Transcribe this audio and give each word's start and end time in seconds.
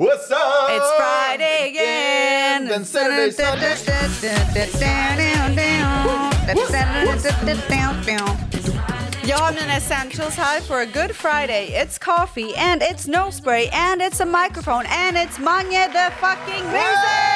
What's 0.00 0.30
up? 0.30 0.70
It's 0.70 0.90
Friday 0.96 1.68
again. 1.68 2.64
Then 2.68 2.86
Saturday, 2.86 3.30
Sunday. 3.32 3.68
Jag 9.24 9.38
har 9.38 9.52
mina 9.52 9.76
essentials 9.76 10.36
här 10.36 10.60
for 10.60 10.80
a 10.80 10.86
good 10.86 11.14
Friday. 11.14 11.66
It's 11.82 11.98
coffee 11.98 12.54
and 12.56 12.82
it's 12.82 13.06
nose 13.06 13.36
spray 13.36 13.68
and 13.72 14.00
it's 14.00 14.20
a 14.20 14.26
microphone 14.26 14.86
and 14.86 15.18
it's 15.18 15.38
Mange 15.38 15.92
the 15.92 16.10
fucking 16.20 16.64
music! 16.64 17.29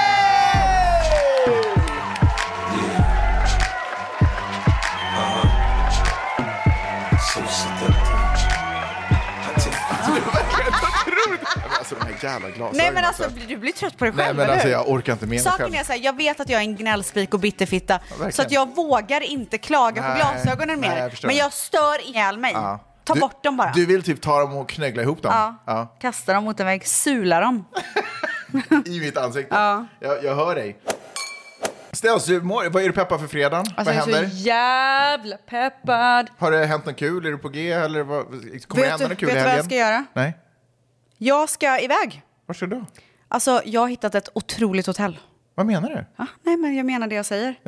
Jävla 12.24 12.48
glasögonen. 12.48 12.76
Nej 12.76 12.92
men 12.92 13.04
alltså 13.04 13.24
du 13.48 13.56
blir 13.56 13.72
trött 13.72 13.98
på 13.98 14.04
dig 14.04 14.14
Nej 14.16 14.24
själv, 14.26 14.36
men 14.36 14.44
eller 14.44 14.52
alltså 14.54 14.68
hur? 14.68 14.74
jag 14.74 14.88
orkar 14.88 15.12
inte 15.12 15.24
med 15.24 15.30
mig 15.30 15.38
Saken 15.38 15.58
själv. 15.58 15.74
är 15.74 15.84
så 15.84 15.92
här, 15.92 16.00
jag 16.00 16.16
vet 16.16 16.40
att 16.40 16.48
jag 16.48 16.58
är 16.60 16.64
en 16.64 16.76
gnällspik 16.76 17.34
och 17.34 17.40
bitterfitta, 17.40 17.98
verkligen. 18.08 18.32
så 18.32 18.42
att 18.42 18.52
jag 18.52 18.74
vågar 18.76 19.20
inte 19.20 19.58
klaga 19.58 20.02
på 20.02 20.08
Nej, 20.08 20.16
glasögonen 20.16 20.80
nej, 20.80 20.90
mer. 20.90 20.98
jag 20.98 21.10
förstår 21.10 21.26
men 21.28 21.36
jag 21.36 21.52
stör 21.52 22.08
ihjäl 22.08 22.38
mig. 22.38 22.52
Ja. 22.54 22.80
Ta 23.04 23.14
Du- 23.14 23.20
bort 23.20 23.44
dem 23.44 23.56
bara. 23.56 23.72
Du 23.74 23.86
vill 23.86 24.02
typ 24.02 24.20
ta 24.20 24.40
dem 24.40 24.56
och 24.56 24.68
knöggla 24.68 25.02
ihop 25.02 25.22
dem? 25.22 25.32
ja. 25.34 25.62
Ja. 25.66 25.96
Kasta 26.00 26.32
dem 26.32 26.44
mot 26.44 26.60
en 26.60 26.66
vägg, 26.66 26.86
sula 26.86 27.40
dem. 27.40 27.64
I 28.86 29.00
mitt 29.00 29.16
ansikte? 29.16 29.54
Ja. 29.54 29.86
Jag, 30.00 30.24
jag 30.24 30.34
hör 30.36 30.54
dig. 30.54 30.76
Ställs, 31.92 32.24
du 32.24 32.40
mår, 32.42 32.64
vad 32.70 32.82
är 32.82 32.86
du 32.86 32.92
peppad 32.92 33.20
för 33.20 33.26
fredagen? 33.28 33.66
Alltså, 33.76 33.84
vad 33.84 33.94
jag 33.94 34.08
är 34.08 34.12
händer? 34.14 34.28
så 34.30 34.36
jävla 34.36 35.36
peppad. 35.36 36.30
Har 36.38 36.50
det 36.50 36.66
hänt 36.66 36.86
något 36.86 36.96
kul? 36.96 37.26
Är 37.26 37.30
du 37.30 37.38
på 37.38 37.48
G? 37.48 37.72
Eller 37.72 38.02
vad, 38.02 38.24
kommer 38.68 38.82
det 38.84 38.90
hända 38.90 39.08
något 39.08 39.18
kul 39.18 39.28
i 39.28 39.32
du 39.32 39.38
vad 39.38 39.48
helgen? 39.48 39.56
jag 39.56 39.64
ska 39.64 39.74
göra? 39.74 40.04
Nej. 40.12 40.36
Jag 41.24 41.48
ska 41.48 41.80
iväg. 41.80 42.22
Var 42.46 42.54
ska 42.54 42.66
du 42.66 42.76
då? 42.76 42.86
Alltså, 43.28 43.62
jag 43.64 43.80
har 43.80 43.88
hittat 43.88 44.14
ett 44.14 44.28
otroligt 44.34 44.86
hotell. 44.86 45.18
Vad 45.54 45.66
menar 45.66 45.88
du? 45.88 46.04
Ja, 46.16 46.26
nej, 46.42 46.56
men 46.56 46.76
jag 46.76 46.86
menar 46.86 47.06
det 47.06 47.14
jag 47.14 47.26
säger. 47.26 47.54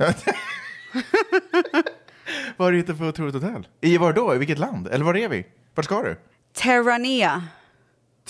Vad 2.56 2.66
har 2.66 2.72
du 2.72 2.78
hittat 2.78 2.98
för 2.98 3.08
otroligt 3.08 3.34
hotell? 3.34 3.68
I 3.80 3.98
var 3.98 4.12
då? 4.12 4.34
I 4.34 4.38
vilket 4.38 4.58
land? 4.58 4.88
Eller 4.88 5.04
var 5.04 5.16
är 5.16 5.28
vi? 5.28 5.46
Vart 5.74 5.84
ska 5.84 6.02
du? 6.02 6.16
Terranea. 6.52 7.44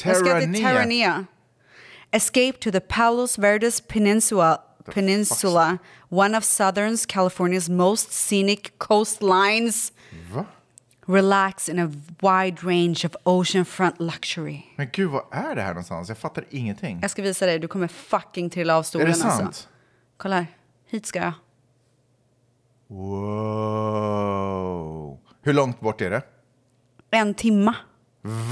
Jag 0.05 0.16
ska 0.16 0.41
till 0.41 0.55
Terranea. 0.64 1.24
Escape 2.11 2.52
to 2.52 2.70
the 2.70 2.80
Palos 2.80 3.38
Verdes 3.38 3.80
Peninsula, 3.80 4.61
Peninsula 4.94 5.78
one 6.08 6.38
of 6.38 6.44
Southern 6.44 6.96
California's 6.96 7.70
most 7.70 8.12
scenic 8.12 8.61
coastlines. 8.78 9.92
Va? 10.34 10.46
Relax 11.08 11.68
in 11.68 11.78
a 11.78 11.86
wide 12.20 12.56
range 12.62 13.04
of 13.06 13.16
oceanfront 13.24 14.00
luxury. 14.00 14.62
Men 14.76 14.88
gud, 14.92 15.10
vad 15.10 15.24
är 15.30 15.54
det 15.56 15.62
här 15.62 15.68
någonstans? 15.68 16.08
Jag 16.08 16.18
fattar 16.18 16.44
ingenting. 16.50 16.98
Jag 17.02 17.10
ska 17.10 17.22
visa 17.22 17.46
dig, 17.46 17.58
du 17.58 17.68
kommer 17.68 17.88
fucking 17.88 18.50
trilla 18.50 18.74
av 18.74 18.80
Är 18.80 18.84
stolen 18.84 19.06
det 19.06 19.14
sant? 19.14 19.42
alltså. 19.42 19.68
Kolla 20.16 20.36
här, 20.36 20.46
hit 20.90 21.06
ska 21.06 21.18
jag. 21.18 21.32
Wow. 23.86 25.18
Hur 25.42 25.52
långt 25.52 25.80
bort 25.80 26.00
är 26.00 26.10
det? 26.10 26.22
En 27.10 27.34
timma. 27.34 27.74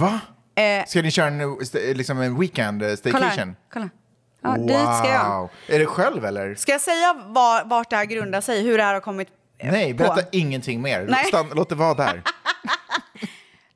Va? 0.00 0.20
Eh, 0.62 0.84
Ska 0.86 1.02
ni 1.02 1.10
köra 1.10 1.27
en, 1.27 1.56
liksom 1.97 2.20
en 2.20 2.38
weekend 2.41 2.82
eh, 2.82 2.86
kolla 2.86 2.97
staycation? 2.97 3.28
här, 3.48 3.55
kolla. 3.72 3.88
Ja, 4.42 4.56
Dit 4.56 4.98
ska 4.98 5.08
jag. 5.08 5.41
Wow. 5.41 5.50
Är 5.69 5.78
det 5.78 5.86
själv 5.86 6.25
eller? 6.25 6.55
Ska 6.55 6.72
jag 6.72 6.80
säga 6.80 7.14
var, 7.27 7.64
vart 7.64 7.91
det 7.91 7.97
här 7.97 8.05
grundar 8.05 8.41
sig, 8.41 8.62
hur 8.62 8.78
det 8.78 8.84
här 8.84 8.94
har 8.94 9.00
kommit 9.00 9.28
eh, 9.58 9.72
Nej, 9.72 9.94
på? 9.94 9.98
berätta 9.98 10.22
ingenting 10.32 10.82
mer. 10.82 11.14
Stann, 11.28 11.50
låt 11.55 11.69
det 11.69 11.75
vara 11.75 11.94
där. 11.94 12.22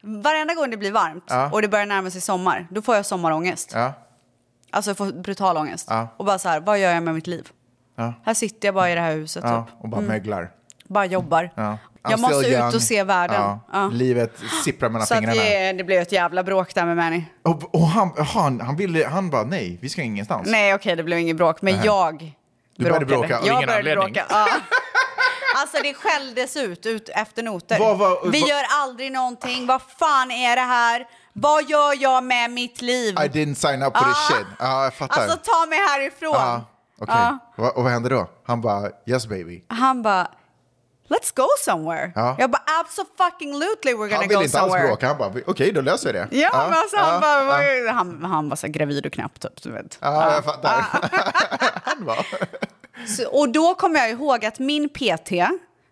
Varenda 0.02 0.54
gång 0.54 0.70
det 0.70 0.76
blir 0.76 0.92
varmt 0.92 1.24
Ja. 1.28 1.50
och 1.52 1.62
det 1.62 1.68
börjar 1.68 1.86
närma 1.86 2.10
sig 2.10 2.20
sommar, 2.20 2.66
då 2.70 2.82
får 2.82 2.96
jag 2.96 3.06
sommarångest. 3.06 3.70
Ja. 3.74 3.92
Alltså 4.70 4.90
jag 4.90 4.96
får 4.96 5.12
brutal 5.12 5.56
ångest. 5.56 5.86
Ja. 5.90 6.08
Och 6.16 6.24
bara 6.24 6.38
så 6.38 6.48
här, 6.48 6.60
vad 6.60 6.78
gör 6.78 6.90
jag 6.94 7.02
med 7.02 7.14
mitt 7.14 7.26
liv? 7.26 7.48
Här 8.24 8.34
sitter 8.34 8.68
jag 8.68 8.74
bara 8.74 8.90
i 8.90 8.94
det 8.94 9.00
här 9.00 9.12
huset 9.12 9.42
typ. 9.44 9.74
och 9.80 9.88
bara 9.88 10.00
möglar. 10.00 10.50
Bara 10.84 11.04
jobbar. 11.06 11.50
Jag 12.02 12.20
måste 12.20 12.36
still 12.36 12.52
ut 12.54 12.58
young. 12.58 12.74
och 12.74 12.82
se 12.82 13.04
världen. 13.04 13.58
Livet 13.92 14.38
sipprar 14.64 14.88
mellan 14.88 15.06
Så 15.06 15.14
fingrarna. 15.14 15.40
det, 15.42 15.72
det 15.72 15.84
blev 15.84 16.02
ett 16.02 16.12
jävla 16.12 16.42
bråk 16.42 16.74
där 16.74 16.86
med 16.86 16.96
Manny. 16.96 17.24
Och, 17.42 17.74
och 17.74 17.86
han, 17.86 18.12
han, 18.18 18.60
han 18.60 18.76
ville, 18.76 19.06
han 19.06 19.30
bara 19.30 19.42
nej, 19.44 19.78
vi 19.82 19.88
ska 19.88 20.02
ingenstans. 20.02 20.48
Nej 20.50 20.74
okej, 20.74 20.96
det 20.96 21.02
blev 21.02 21.18
inget 21.18 21.36
bråk. 21.36 21.62
Men 21.62 21.82
jag 21.82 22.36
Du 22.76 22.84
började 22.84 23.06
bråka 23.06 23.38
av 23.38 23.46
jag 23.46 23.56
ingen 23.56 23.68
anledning. 23.70 24.12
Bråka. 24.12 24.26
Alltså 25.60 25.82
det 25.82 25.94
skälldes 25.94 26.56
ut, 26.56 26.86
ut 26.86 27.08
efter 27.08 27.42
noter. 27.42 27.78
Vad 27.78 27.98
var- 27.98 28.30
Vi 28.30 28.40
vad- 28.40 28.48
gör 28.50 28.64
aldrig 28.70 29.12
någonting. 29.12 29.66
Vad 29.66 29.82
fan 29.98 30.30
är 30.30 30.56
det 30.56 30.62
här? 30.62 31.06
Vad 31.32 31.64
gör 31.70 32.02
jag 32.02 32.24
med 32.24 32.50
mitt 32.50 32.82
liv? 32.82 33.14
I 33.14 33.18
didn't 33.28 33.54
sign 33.54 33.82
up 33.82 33.96
for 33.98 34.04
this 34.04 34.30
Ah. 34.30 34.34
shit. 34.34 34.46
Ja, 34.58 34.84
jag 34.84 34.94
fattar. 34.94 35.22
Alltså 35.22 35.36
ta 35.44 35.66
mig 35.66 35.78
härifrån. 35.78 36.30
Ja, 36.34 36.64
okej. 36.98 37.14
Ja. 37.18 37.38
Va- 37.56 37.70
Och 37.76 37.82
vad 37.82 37.92
hände 37.92 38.08
då? 38.08 38.30
Han 38.46 38.60
bara, 38.60 38.90
yes 39.06 39.26
baby. 39.26 39.64
Han 39.68 40.02
bara, 40.02 40.28
let's 41.08 41.32
go 41.36 41.46
somewhere. 41.64 42.12
Ja. 42.14 42.36
Jag 42.38 42.50
bara, 42.50 42.62
absolutely 42.80 43.92
we're 43.92 43.96
gonna 44.08 44.16
Han 44.16 44.28
ville 44.28 44.34
go 44.34 44.42
inte 44.44 44.60
alls 44.60 44.70
somewhere. 44.72 44.86
bråka, 44.88 45.06
han 45.08 45.18
bara, 45.18 45.32
okej 45.46 45.72
då 45.72 45.80
löser 45.80 46.12
vi 46.12 46.18
det. 46.18 46.28
Ja, 46.30 46.50
men 46.70 46.78
alltså, 46.78 46.96
han, 46.96 47.14
ja, 47.14 47.20
bara, 47.20 47.40
ja. 47.64 47.82
var- 47.84 47.92
han, 47.92 48.24
han 48.24 48.48
var 48.48 48.56
så 48.56 48.66
gravid 48.68 49.06
och 49.06 49.12
knappt 49.12 49.42
typ, 49.42 49.62
du 49.62 49.70
vet. 49.72 49.98
Ja, 50.00 50.34
jag 50.34 50.44
fattar. 50.44 50.84
han 51.84 52.04
var. 52.04 52.26
Så, 53.06 53.28
och 53.28 53.48
då 53.48 53.74
kommer 53.74 54.00
jag 54.00 54.10
ihåg 54.10 54.44
att 54.44 54.58
min 54.58 54.88
PT 54.88 55.30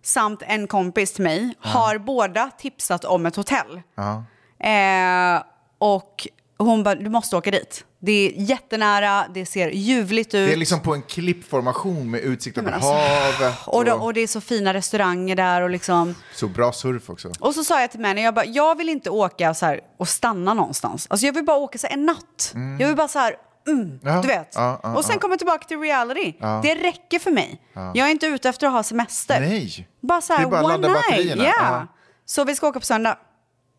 samt 0.03 0.43
en 0.47 0.67
kompis 0.67 1.13
till 1.13 1.25
mig 1.25 1.55
har 1.61 1.99
båda 1.99 2.51
tipsat 2.59 3.05
om 3.05 3.27
ett 3.27 3.37
hotell. 3.37 3.83
Ja. 3.95 4.25
Eh, 4.69 5.43
och 5.79 6.29
hon 6.59 6.83
bara, 6.83 6.95
du 6.95 7.11
måste 7.11 7.37
åka 7.37 7.51
dit. 7.51 7.85
Det 7.99 8.13
är 8.13 8.33
jättenära, 8.37 9.25
det 9.35 9.47
ser 9.47 9.69
ljuvligt 9.69 10.27
ut. 10.27 10.49
Det 10.49 10.53
är 10.53 10.57
liksom 10.57 10.81
på 10.81 10.95
en 10.95 11.03
klippformation 11.03 12.11
med 12.11 12.21
utsikt 12.21 12.59
över 12.59 12.73
alltså, 12.73 12.93
havet. 12.93 13.55
och, 13.67 13.85
då, 13.85 13.93
och 13.93 14.15
det 14.15 14.21
är 14.21 14.27
så 14.27 14.41
fina 14.41 14.75
restauranger 14.75 15.37
där 15.37 15.63
och 15.63 15.71
liksom... 15.71 16.15
Så 16.35 16.49
bra 16.49 16.73
surf 16.73 17.11
också. 17.11 17.33
Och 17.41 17.55
så 17.55 17.65
sa 17.65 17.81
jag 17.81 17.91
till 17.91 18.01
Manny, 18.01 18.23
jag 18.23 18.35
bara, 18.35 18.45
jag 18.45 18.79
vill 18.79 18.89
inte 18.89 19.11
åka 19.11 19.55
så 19.55 19.67
här 19.67 19.81
och 19.99 20.09
stanna 20.09 20.55
någonstans. 20.55 21.07
Alltså 21.11 21.27
jag 21.27 21.33
vill 21.33 21.45
bara 21.45 21.57
åka 21.57 21.79
så 21.79 21.87
här 21.87 21.95
en 21.95 22.07
natt. 22.07 22.55
Jag 22.79 22.87
vill 22.87 22.97
bara 22.97 23.09
så 23.09 23.19
här, 23.19 23.37
mm, 23.69 24.01
Ja, 24.03 24.21
du 24.23 24.29
vet. 24.29 24.53
ja, 24.55 24.81
ja, 24.83 24.97
och 24.97 25.05
sen 25.05 25.19
komma 25.19 25.37
tillbaka 25.37 25.65
till 25.67 25.79
reality. 25.81 26.33
Det 26.63 26.75
räcker 26.75 27.19
för 27.19 27.31
mig. 27.31 27.61
Jag 27.75 27.99
är 27.99 28.11
inte 28.11 28.27
ute 28.27 28.49
efter 28.49 28.67
att 28.67 28.73
ha 28.73 28.83
semester. 28.83 29.41
Nej. 29.41 29.89
Bara 30.01 30.21
så 30.21 30.33
här, 30.33 30.47
bara 30.47 30.75
one 30.75 30.89
night. 30.89 31.37
Ja. 31.37 31.87
Så 32.25 32.45
vi 32.45 32.55
ska 32.55 32.69
åka 32.69 32.81
på 32.81 32.87
söndag. 32.87 33.19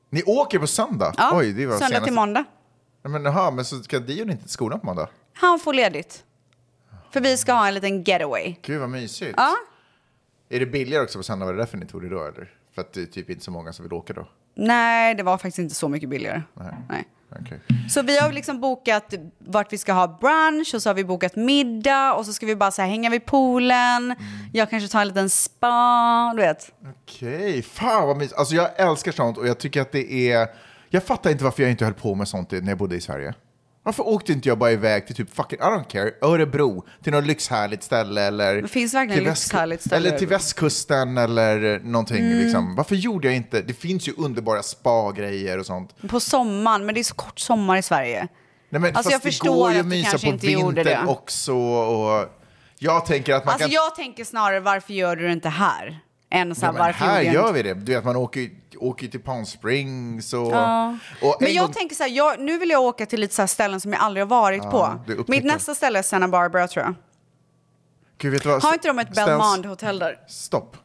Ni 0.09 0.23
åker 0.23 0.59
på 0.59 0.67
söndag? 0.67 1.13
Ja, 1.17 1.29
Oj, 1.34 1.53
det 1.53 1.66
var 1.66 1.73
söndag 1.73 1.88
senaste. 1.88 2.05
till 2.05 2.13
måndag. 2.13 2.44
Nej, 3.03 3.12
Men, 3.12 3.25
jaha, 3.25 3.52
men 3.52 3.66
så 3.66 3.84
ska 3.84 4.00
Dion 4.00 4.30
inte 4.30 4.44
till 4.44 4.52
skolan 4.52 4.80
på 4.80 4.85
måndag? 4.85 5.09
Han 5.34 5.59
får 5.59 5.74
ledigt. 5.74 6.24
För 7.12 7.22
vi 7.22 7.38
ska 7.38 7.53
ha 7.53 7.68
en 7.68 7.74
liten 7.74 8.03
getaway. 8.03 8.56
Gud 8.62 8.80
vad 8.80 8.90
mysigt. 8.90 9.34
Ja. 9.38 9.56
Är 10.50 10.59
det 10.59 10.66
billigare 10.66 11.03
också 11.03 11.19
på 11.19 11.24
söndag? 11.24 11.46
Var 11.46 11.53
det 11.53 11.59
därför 11.59 11.78
ni 11.78 11.85
tog 11.85 12.02
det 12.02 12.09
då 12.09 12.25
eller? 12.25 12.53
För 12.75 12.81
att 12.81 12.94
det 12.94 13.02
är 13.02 13.06
typ 13.06 13.30
inte 13.30 13.44
så 13.44 13.52
många 13.52 13.74
som 13.74 13.84
vill 13.84 13.94
åka 13.94 14.13
då? 14.13 14.28
Nej, 14.56 15.16
det 15.16 15.24
var 15.24 15.38
faktiskt 15.38 15.59
inte 15.59 15.75
så 15.75 15.90
mycket 15.90 16.09
billigare. 16.09 16.41
Nej. 16.90 17.08
Okej. 17.41 17.59
Så 17.90 18.02
vi 18.02 18.19
har 18.19 18.31
liksom 18.31 18.62
bokat 18.62 19.14
vart 19.38 19.74
vi 19.74 19.78
ska 19.78 19.94
ha 19.94 20.08
brunch 20.08 20.72
och 20.75 20.81
så 20.81 20.90
har 20.90 20.94
vi 20.94 21.03
bokat 21.03 21.35
middag 21.35 22.14
och 22.14 22.25
så 22.25 22.34
ska 22.34 22.46
vi 22.46 22.56
bara 22.56 22.72
så 22.72 22.81
här 22.81 22.90
hänga 22.90 23.09
vid 23.09 23.25
poolen. 23.25 24.03
Mm. 24.03 24.16
Jag 24.53 24.69
kanske 24.69 24.90
tar 24.90 25.02
en 25.02 25.08
liten 25.08 25.29
spa, 25.29 26.34
du 26.35 26.41
vet. 26.41 26.72
Okej, 27.03 27.62
fan 27.62 28.08
vad 28.08 28.18
mysigt. 28.18 28.40
Alltså 28.40 28.56
jag 28.56 28.79
älskar 28.79 29.12
sånt 29.12 29.38
och 29.38 29.47
jag 29.47 29.58
tycker 29.58 29.81
att 29.81 29.91
det 29.91 30.31
är... 30.31 30.47
Jag 30.90 31.03
fattar 31.03 31.30
inte 31.30 31.44
varför 31.44 31.64
jag 31.64 31.72
inte 31.72 31.86
höll 31.86 31.94
på 31.94 32.16
med 32.16 32.28
sånt 32.28 32.52
när 32.52 32.68
jag 32.68 32.78
bodde 32.78 32.96
i 32.96 33.02
Sverige. 33.02 33.34
Varför 33.84 34.08
åkte 34.08 34.34
inte 34.34 34.50
jag 34.50 34.58
bara 34.58 34.72
iväg 34.72 35.08
till 35.08 35.16
typ 35.16 35.36
fucking, 35.36 35.59
I 35.59 35.62
don't 35.62 35.88
care, 35.88 36.12
Örebro, 36.22 36.86
till 37.03 37.14
något 37.14 37.25
lyxhärligt 37.25 37.84
ställe 37.84 38.22
eller... 38.22 38.62
Det 38.62 38.68
finns 38.68 38.94
verkligen 38.94 39.24
lyxhärligt 39.24 39.81
ställe 39.81 40.08
Eller 40.08 40.18
till 40.18 40.28
västkusten 40.28 41.18
eller 41.18 41.80
någonting 41.80 42.18
Mm. 42.26 42.40
liksom. 42.40 42.76
Varför 42.76 42.96
gjorde 42.96 43.28
jag 43.28 43.36
inte? 43.36 43.62
Det 43.62 43.74
finns 43.74 44.08
ju 44.08 44.14
underbara 44.18 44.64
spa-grejer 44.64 45.58
och 45.58 45.66
sånt. 45.66 45.96
På 46.09 46.20
sommaren, 46.20 46.86
men 46.86 46.96
det 46.96 47.02
är 47.02 47.03
så 47.03 47.16
kort 47.16 47.40
sommar 47.40 47.78
i 47.78 47.81
Sverige. 47.81 48.28
Nej, 48.70 48.81
men 48.81 48.96
Alltså, 48.96 49.12
fast 49.12 49.26
jag 49.26 49.50
det 49.50 49.58
går 49.59 49.74
ju 49.74 49.80
att 49.80 49.86
mysa 49.86 50.18
på 50.18 50.38
vintern 50.38 51.08
också 51.08 51.53
och... 51.53 52.26
Jag 52.79 53.06
tänker 53.06 53.34
att 53.34 53.46
man 53.46 53.52
Alltså 53.53 53.67
kan... 53.67 53.73
jag 53.73 53.96
tänker 53.96 54.23
snarare 54.23 54.59
varför 54.59 54.94
gör 54.94 55.16
du 55.16 55.26
det 55.28 55.34
inte 55.34 55.50
här? 55.50 56.00
Så 56.32 56.66
Ja, 56.66 56.72
varför 56.72 57.06
här 57.06 57.22
gör 57.22 57.53
vi 57.53 57.64
det. 57.64 57.74
Du 57.74 57.94
vet, 57.94 58.03
man 58.06 58.16
åker, 58.16 58.50
åker 58.78 59.08
till 59.08 59.20
Palm 59.20 59.46
Springs 59.46 60.34
och... 60.34 60.52
Ja. 60.52 60.97
och 61.22 61.38
Men 61.40 61.50
en 61.50 61.56
jag 61.56 61.66
gång- 61.66 61.74
tänker 61.74 61.96
så 61.96 62.03
här, 62.03 62.09
jag, 62.09 62.40
nu 62.40 62.58
vill 62.58 62.70
jag 62.70 62.82
åka 62.82 63.06
till 63.06 63.20
lite 63.20 63.35
så 63.35 63.47
ställen 63.47 63.82
som 63.82 63.94
jag 63.94 64.02
aldrig 64.02 64.22
har 64.26 64.29
varit 64.29 64.64
du 64.64 64.70
på. 64.70 65.26
Mitt 65.28 65.44
nästa 65.44 65.76
ställe 65.76 66.00
är 66.00 66.03
Santa 66.03 66.28
Barbara 66.28 66.68
tror 66.68 66.85
jag. 66.85 66.94
Gud? 68.18 68.46
Har 68.46 68.74
inte 68.74 68.88
de 68.88 69.00
ett 69.00 69.08
Ställs- 69.08 69.26
Belmond 69.26 69.66
hotell 69.66 70.00
där? 70.00 70.20
Stopp. 70.28 70.78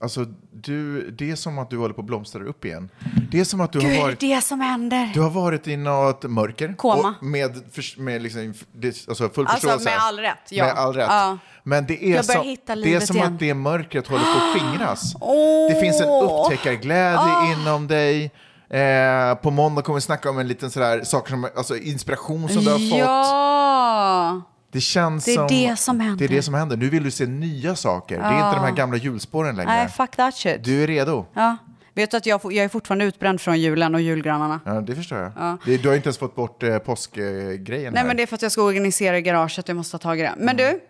Alltså, 0.00 0.24
du, 0.52 1.10
det 1.10 1.30
är 1.30 1.36
som 1.36 1.58
att 1.58 1.70
du 1.70 1.78
håller 1.78 1.94
på 1.94 2.00
att 2.00 2.06
blomstra 2.06 2.44
upp 2.44 2.64
igen. 2.64 2.88
Det 3.30 3.40
är 3.40 3.44
som 3.44 3.60
att 3.60 3.72
du 3.72 3.80
Gud, 3.80 3.96
har 3.96 4.02
varit... 4.02 4.20
det 4.20 4.44
som 4.44 4.60
händer? 4.60 5.10
Du 5.14 5.20
har 5.20 5.30
varit 5.30 5.68
i 5.68 5.76
något 5.76 6.22
mörker. 6.22 6.74
Koma. 6.76 7.14
Med, 7.22 7.62
med 7.96 8.22
liksom, 8.22 8.54
det, 8.72 9.08
alltså 9.08 9.28
full 9.28 9.46
Alltså, 9.46 9.68
förståelse. 9.68 9.90
med 9.90 9.98
all 9.98 10.18
rätt, 10.18 10.38
ja. 10.50 10.64
Med 10.64 10.74
all 10.74 10.94
rätt. 10.94 11.06
Ja. 11.08 11.38
Men 11.62 11.86
det 11.86 12.04
är, 12.04 12.22
som, 12.22 12.56
det 12.82 12.94
är 12.94 13.00
som 13.00 13.16
igen. 13.16 13.32
att 13.34 13.40
det 13.40 13.54
mörkret 13.54 14.06
håller 14.06 14.24
på 14.24 14.30
att 14.30 14.60
skingras. 14.60 15.14
Åh. 15.20 15.68
Det 15.74 15.80
finns 15.80 16.00
en 16.00 16.08
upptäckarglädje 16.08 17.52
inom 17.52 17.86
dig. 17.86 18.30
Eh, 18.70 19.34
på 19.34 19.50
måndag 19.50 19.82
kommer 19.82 19.94
vi 19.94 20.00
snacka 20.00 20.30
om 20.30 20.38
en 20.38 20.48
liten 20.48 20.70
sådär, 20.70 21.04
saker 21.04 21.30
som, 21.30 21.48
alltså 21.56 21.76
inspiration 21.76 22.48
som 22.48 22.64
du 22.64 22.70
har 22.70 22.90
fått. 22.90 24.53
Ja! 24.74 24.78
Det 24.78 24.80
känns 24.80 25.24
Det 25.24 25.30
är 25.32 25.36
som, 25.36 25.46
det 25.46 25.76
som 25.76 26.00
händer. 26.00 26.18
Det 26.18 26.34
är 26.34 26.36
det 26.36 26.42
som 26.42 26.54
händer. 26.54 26.76
Nu 26.76 26.90
vill 26.90 27.04
du 27.04 27.10
se 27.10 27.26
nya 27.26 27.76
saker. 27.76 28.18
Det 28.18 28.24
är 28.24 28.46
inte 28.46 28.60
de 28.60 28.64
här 28.64 28.76
gamla 28.76 28.96
hjulspåren 28.96 29.56
längre. 29.56 29.70
Nej, 29.70 29.88
fuck 29.88 30.16
that 30.16 30.34
shit. 30.34 30.64
Du 30.64 30.82
är 30.82 30.86
redo. 30.86 31.26
Ja. 31.34 31.56
Vet 31.94 32.10
du 32.10 32.16
att 32.16 32.26
jag, 32.26 32.40
jag 32.44 32.64
är 32.64 32.68
fortfarande 32.68 33.04
utbränd 33.04 33.40
från 33.40 33.60
julen 33.60 33.94
och 33.94 34.00
julgranarna? 34.00 34.60
Ja, 34.64 34.72
det 34.72 34.94
förstår 34.94 35.18
jag. 35.18 35.58
Det, 35.64 35.76
du 35.76 35.88
har 35.88 35.96
inte 35.96 36.06
ens 36.06 36.18
fått 36.18 36.34
bort 36.34 36.62
eh, 36.62 36.78
påskgrejen 36.78 37.66
Nej, 37.68 37.92
här. 37.94 38.04
men 38.04 38.16
det 38.16 38.22
är 38.22 38.26
för 38.26 38.34
att 38.34 38.42
jag 38.42 38.52
ska 38.52 38.62
organisera 38.62 39.18
i 39.18 39.22
garaget. 39.22 39.68
Jag 39.68 39.76
måste 39.76 39.98
ta 39.98 40.02
tag 40.02 40.18
i 40.20 40.22
det. 40.22 40.34
Men 40.36 40.56
du, 40.56 40.80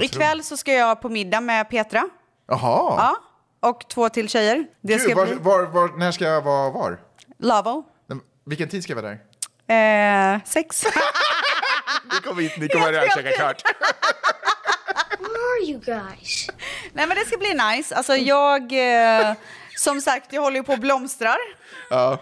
ikväll 0.00 0.42
så 0.42 0.56
ska 0.56 0.72
jag 0.72 1.00
på 1.00 1.08
middag 1.08 1.40
med 1.40 1.70
Petra. 1.70 2.08
Jaha. 2.48 2.94
Ja. 2.96 3.16
Och 3.68 3.88
två 3.88 4.08
till 4.08 4.28
tjejer. 4.28 4.66
Det 4.80 4.98
ska 4.98 5.08
Gud, 5.08 5.16
var, 5.16 5.26
bli 5.26 5.34
var, 5.34 5.62
var, 5.62 5.98
när 5.98 6.12
ska 6.12 6.24
jag 6.24 6.42
vara 6.42 6.70
var? 6.70 7.00
Lavo. 7.38 7.84
Vilken 8.46 8.68
tid 8.68 8.82
ska 8.82 8.92
jag 8.92 9.02
vara 9.02 9.16
där? 9.66 10.34
Eh, 10.34 10.40
sex. 10.44 10.84
Ni 12.12 12.20
kommer 12.28 12.42
hit, 12.42 12.52
ni 12.58 12.68
kommer 12.68 12.92
Helt 12.92 13.14
käka 13.14 13.32
klart. 13.32 13.62
Where 15.18 15.30
are 15.52 15.64
you 15.70 15.80
guys? 15.80 16.46
Nej, 16.92 17.06
men 17.06 17.16
det 17.16 17.24
ska 17.26 17.36
bli 17.38 17.54
nice. 17.54 17.94
Alltså 17.96 18.16
jag, 18.16 18.72
eh, 19.20 19.32
som 19.76 20.00
sagt, 20.00 20.32
jag 20.32 20.42
håller 20.42 20.56
ju 20.56 20.62
på 20.62 20.72
och 20.72 20.78
blomstrar. 20.78 21.36
Ja. 21.90 22.18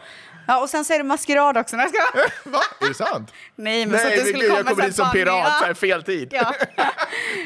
Ja, 0.46 0.60
och 0.60 0.70
sen 0.70 0.84
så 0.84 0.92
är 0.92 0.98
det 0.98 1.04
maskerad 1.04 1.56
också. 1.58 1.76
Nej, 1.76 1.88
jag 1.92 2.04
ska... 2.12 2.18
Va? 2.50 2.60
Är 2.80 2.88
det 2.88 2.94
sant? 2.94 3.32
Nej, 3.56 3.86
men 3.86 4.00
så 4.00 4.06
att 4.06 4.12
Nej, 4.12 4.18
men 4.18 4.26
skulle 4.26 4.46
komma 4.48 4.58
jag 4.58 4.66
kommer 4.66 4.84
dit 4.84 4.96
som 4.96 5.10
pirat, 5.10 5.58
så 5.58 5.64
här 5.64 5.68
Ja. 5.68 5.74
fel 5.74 6.02
tid. 6.02 6.28
Ja. 6.32 6.44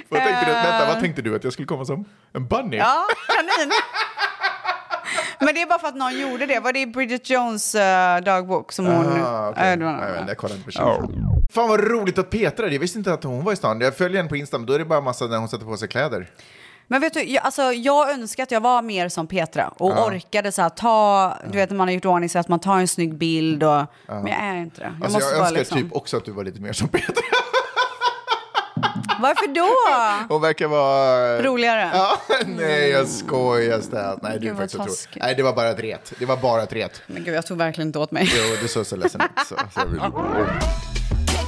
vad, 0.08 0.20
tänkte 0.22 0.44
du, 0.46 0.52
vänta, 0.52 0.86
vad 0.86 1.00
tänkte 1.00 1.22
du? 1.22 1.36
Att 1.36 1.44
jag 1.44 1.52
skulle 1.52 1.66
komma 1.66 1.84
som 1.84 2.04
en 2.34 2.48
bunny? 2.48 2.76
ja, 2.76 3.06
kanin. 3.28 3.72
Men 5.38 5.54
det 5.54 5.62
är 5.62 5.66
bara 5.66 5.78
för 5.78 5.88
att 5.88 5.94
någon 5.96 6.20
gjorde 6.20 6.46
det. 6.46 6.60
Var 6.60 6.72
det 6.72 6.80
i 6.80 6.86
Bridget 6.86 7.30
Jones 7.30 7.74
eh, 7.74 8.20
dagbok 8.20 8.72
som 8.72 8.86
hon... 8.86 9.22
Ah, 9.22 9.48
okej. 9.48 9.72
Eh, 9.72 9.76
det 9.78 9.84
var- 9.84 10.10
vet 10.10 10.20
inte, 10.20 10.30
jag 10.30 10.38
kollar 10.38 10.54
inte 10.54 10.64
på 10.64 10.70
tjejer. 10.70 11.02
Fan 11.50 11.68
vad 11.68 11.80
roligt 11.80 12.18
att 12.18 12.30
Petra 12.30 12.66
är. 12.66 12.70
Jag 12.70 12.80
visste 12.80 12.98
inte 12.98 13.12
att 13.12 13.24
hon 13.24 13.44
var 13.44 13.52
i 13.52 13.56
stan. 13.56 13.80
Jag 13.80 13.96
följer 13.96 14.16
henne 14.16 14.28
på 14.28 14.36
Insta, 14.36 14.58
men 14.58 14.66
då 14.66 14.72
är 14.72 14.78
det 14.78 14.84
bara 14.84 15.00
massa 15.00 15.26
när 15.26 15.38
hon 15.38 15.48
sätter 15.48 15.64
på 15.64 15.76
sig 15.76 15.88
kläder. 15.88 16.30
Men 16.88 17.00
vet 17.00 17.14
du, 17.14 17.22
jag, 17.22 17.44
alltså, 17.44 17.62
jag 17.62 18.10
önskar 18.10 18.42
att 18.42 18.50
jag 18.50 18.60
var 18.60 18.82
mer 18.82 19.08
som 19.08 19.26
Petra 19.26 19.68
och 19.68 20.06
orkade 20.06 20.52
så 20.52 20.62
här, 20.62 20.68
ta, 20.68 21.36
du 21.50 21.58
vet 21.58 21.70
när 21.70 21.76
man 21.76 21.88
har 21.88 21.92
gjort 21.94 22.04
ordning 22.04 22.28
så 22.28 22.38
att 22.38 22.48
man 22.48 22.60
tar 22.60 22.78
en 22.78 22.88
snygg 22.88 23.14
bild 23.14 23.62
och, 23.62 23.84
men 24.06 24.26
jag 24.26 24.38
är 24.42 24.56
inte 24.56 24.80
det. 24.80 24.92
Jag 25.00 25.04
Alltså, 25.04 25.20
jag 25.20 25.38
önskar 25.38 25.58
liksom, 25.58 25.78
typ 25.78 25.92
också 25.92 26.16
att 26.16 26.24
du 26.24 26.32
var 26.32 26.44
lite 26.44 26.60
mer 26.60 26.72
som 26.72 26.88
Petra. 26.88 27.14
varför 29.20 29.46
då? 29.46 29.68
Hon 30.34 30.42
verkar 30.42 30.66
vara... 30.68 31.42
Roligare? 31.42 31.90
Ja, 31.94 32.18
nej, 32.46 32.90
jag 32.90 33.08
skojar 33.08 33.80
Stan. 33.80 34.18
Nej, 34.22 34.38
du 34.40 34.54
faktiskt 34.54 34.74
otrolig. 34.74 34.96
Nej, 35.16 35.34
det 35.34 35.42
var 35.42 35.52
bara 35.52 35.70
ett 35.70 35.80
ret. 35.80 36.12
Det 36.18 36.26
var 36.26 36.36
bara 36.36 36.62
ett 36.62 36.72
ret. 36.72 37.02
Men 37.06 37.24
gud, 37.24 37.34
jag 37.34 37.46
tog 37.46 37.58
verkligen 37.58 37.88
inte 37.88 37.98
åt 37.98 38.10
mig. 38.10 38.30
Jo, 38.36 38.56
du 38.62 38.68
såg 38.68 38.86
så 38.86 38.96
ledsen 38.96 39.20
ut. 39.20 39.46
Så, 39.46 39.54
så 39.74 39.80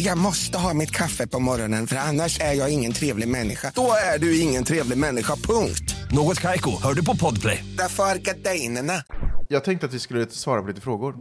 Jag 0.00 0.18
måste 0.18 0.58
ha 0.58 0.74
mitt 0.74 0.90
kaffe 0.90 1.26
på 1.26 1.38
morgonen 1.38 1.86
för 1.86 1.96
annars 1.96 2.40
är 2.40 2.52
jag 2.52 2.70
ingen 2.70 2.92
trevlig 2.92 3.28
människa. 3.28 3.72
Då 3.74 3.92
är 4.14 4.18
du 4.18 4.40
ingen 4.40 4.64
trevlig 4.64 4.98
människa, 4.98 5.36
punkt. 5.36 5.94
Något 6.10 6.40
Kaiko, 6.40 6.70
hör 6.82 6.94
du 6.94 7.04
på 7.04 7.16
Podplay. 7.16 7.64
Därför 7.78 8.02
är 8.02 8.16
gardinerna. 8.16 9.02
Jag 9.48 9.64
tänkte 9.64 9.86
att 9.86 9.94
vi 9.94 9.98
skulle 9.98 10.28
svara 10.30 10.62
på 10.62 10.68
lite 10.68 10.80
frågor. 10.80 11.12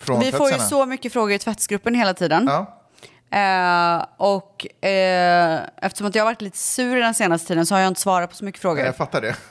Från 0.00 0.16
Mm. 0.16 0.26
Vi 0.30 0.32
får 0.32 0.52
ju 0.52 0.58
så 0.58 0.86
mycket 0.86 1.12
frågor 1.12 1.32
i 1.32 1.38
tvättsgruppen 1.38 1.94
hela 1.94 2.14
tiden. 2.14 2.50
Ja. 2.50 2.80
Eh, 3.38 4.04
och 4.16 4.84
eh, 4.84 5.60
eftersom 5.82 6.06
att 6.06 6.14
jag 6.14 6.22
har 6.22 6.30
varit 6.30 6.42
lite 6.42 6.58
sur 6.58 6.96
den 6.96 7.14
senaste 7.14 7.48
tiden 7.48 7.66
så 7.66 7.74
har 7.74 7.80
jag 7.80 7.88
inte 7.88 8.00
svarat 8.00 8.30
på 8.30 8.36
så 8.36 8.44
mycket 8.44 8.60
frågor. 8.60 8.84
Jag 8.84 8.96
fattar 8.96 9.20
det. 9.20 9.36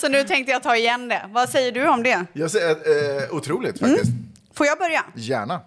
Så 0.00 0.08
nu 0.08 0.24
tänkte 0.24 0.52
jag 0.52 0.62
ta 0.62 0.76
igen 0.76 1.08
det. 1.08 1.22
Vad 1.28 1.48
säger 1.48 1.72
du 1.72 1.88
om 1.88 2.02
det? 2.02 2.26
Jag 2.32 2.50
säger 2.50 2.70
eh, 2.70 3.34
otroligt 3.36 3.78
faktiskt. 3.78 4.12
Får 4.54 4.66
jag 4.66 4.78
börja? 4.78 5.04
Gärna. 5.14 5.60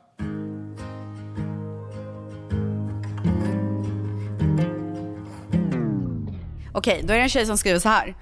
Okej, 6.78 7.02
då 7.04 7.14
är 7.14 7.18
det 7.18 7.24
en 7.24 7.30
tjej 7.30 7.46
som 7.46 7.58
skriver 7.58 7.80
så 7.80 7.90
här. 7.90 8.16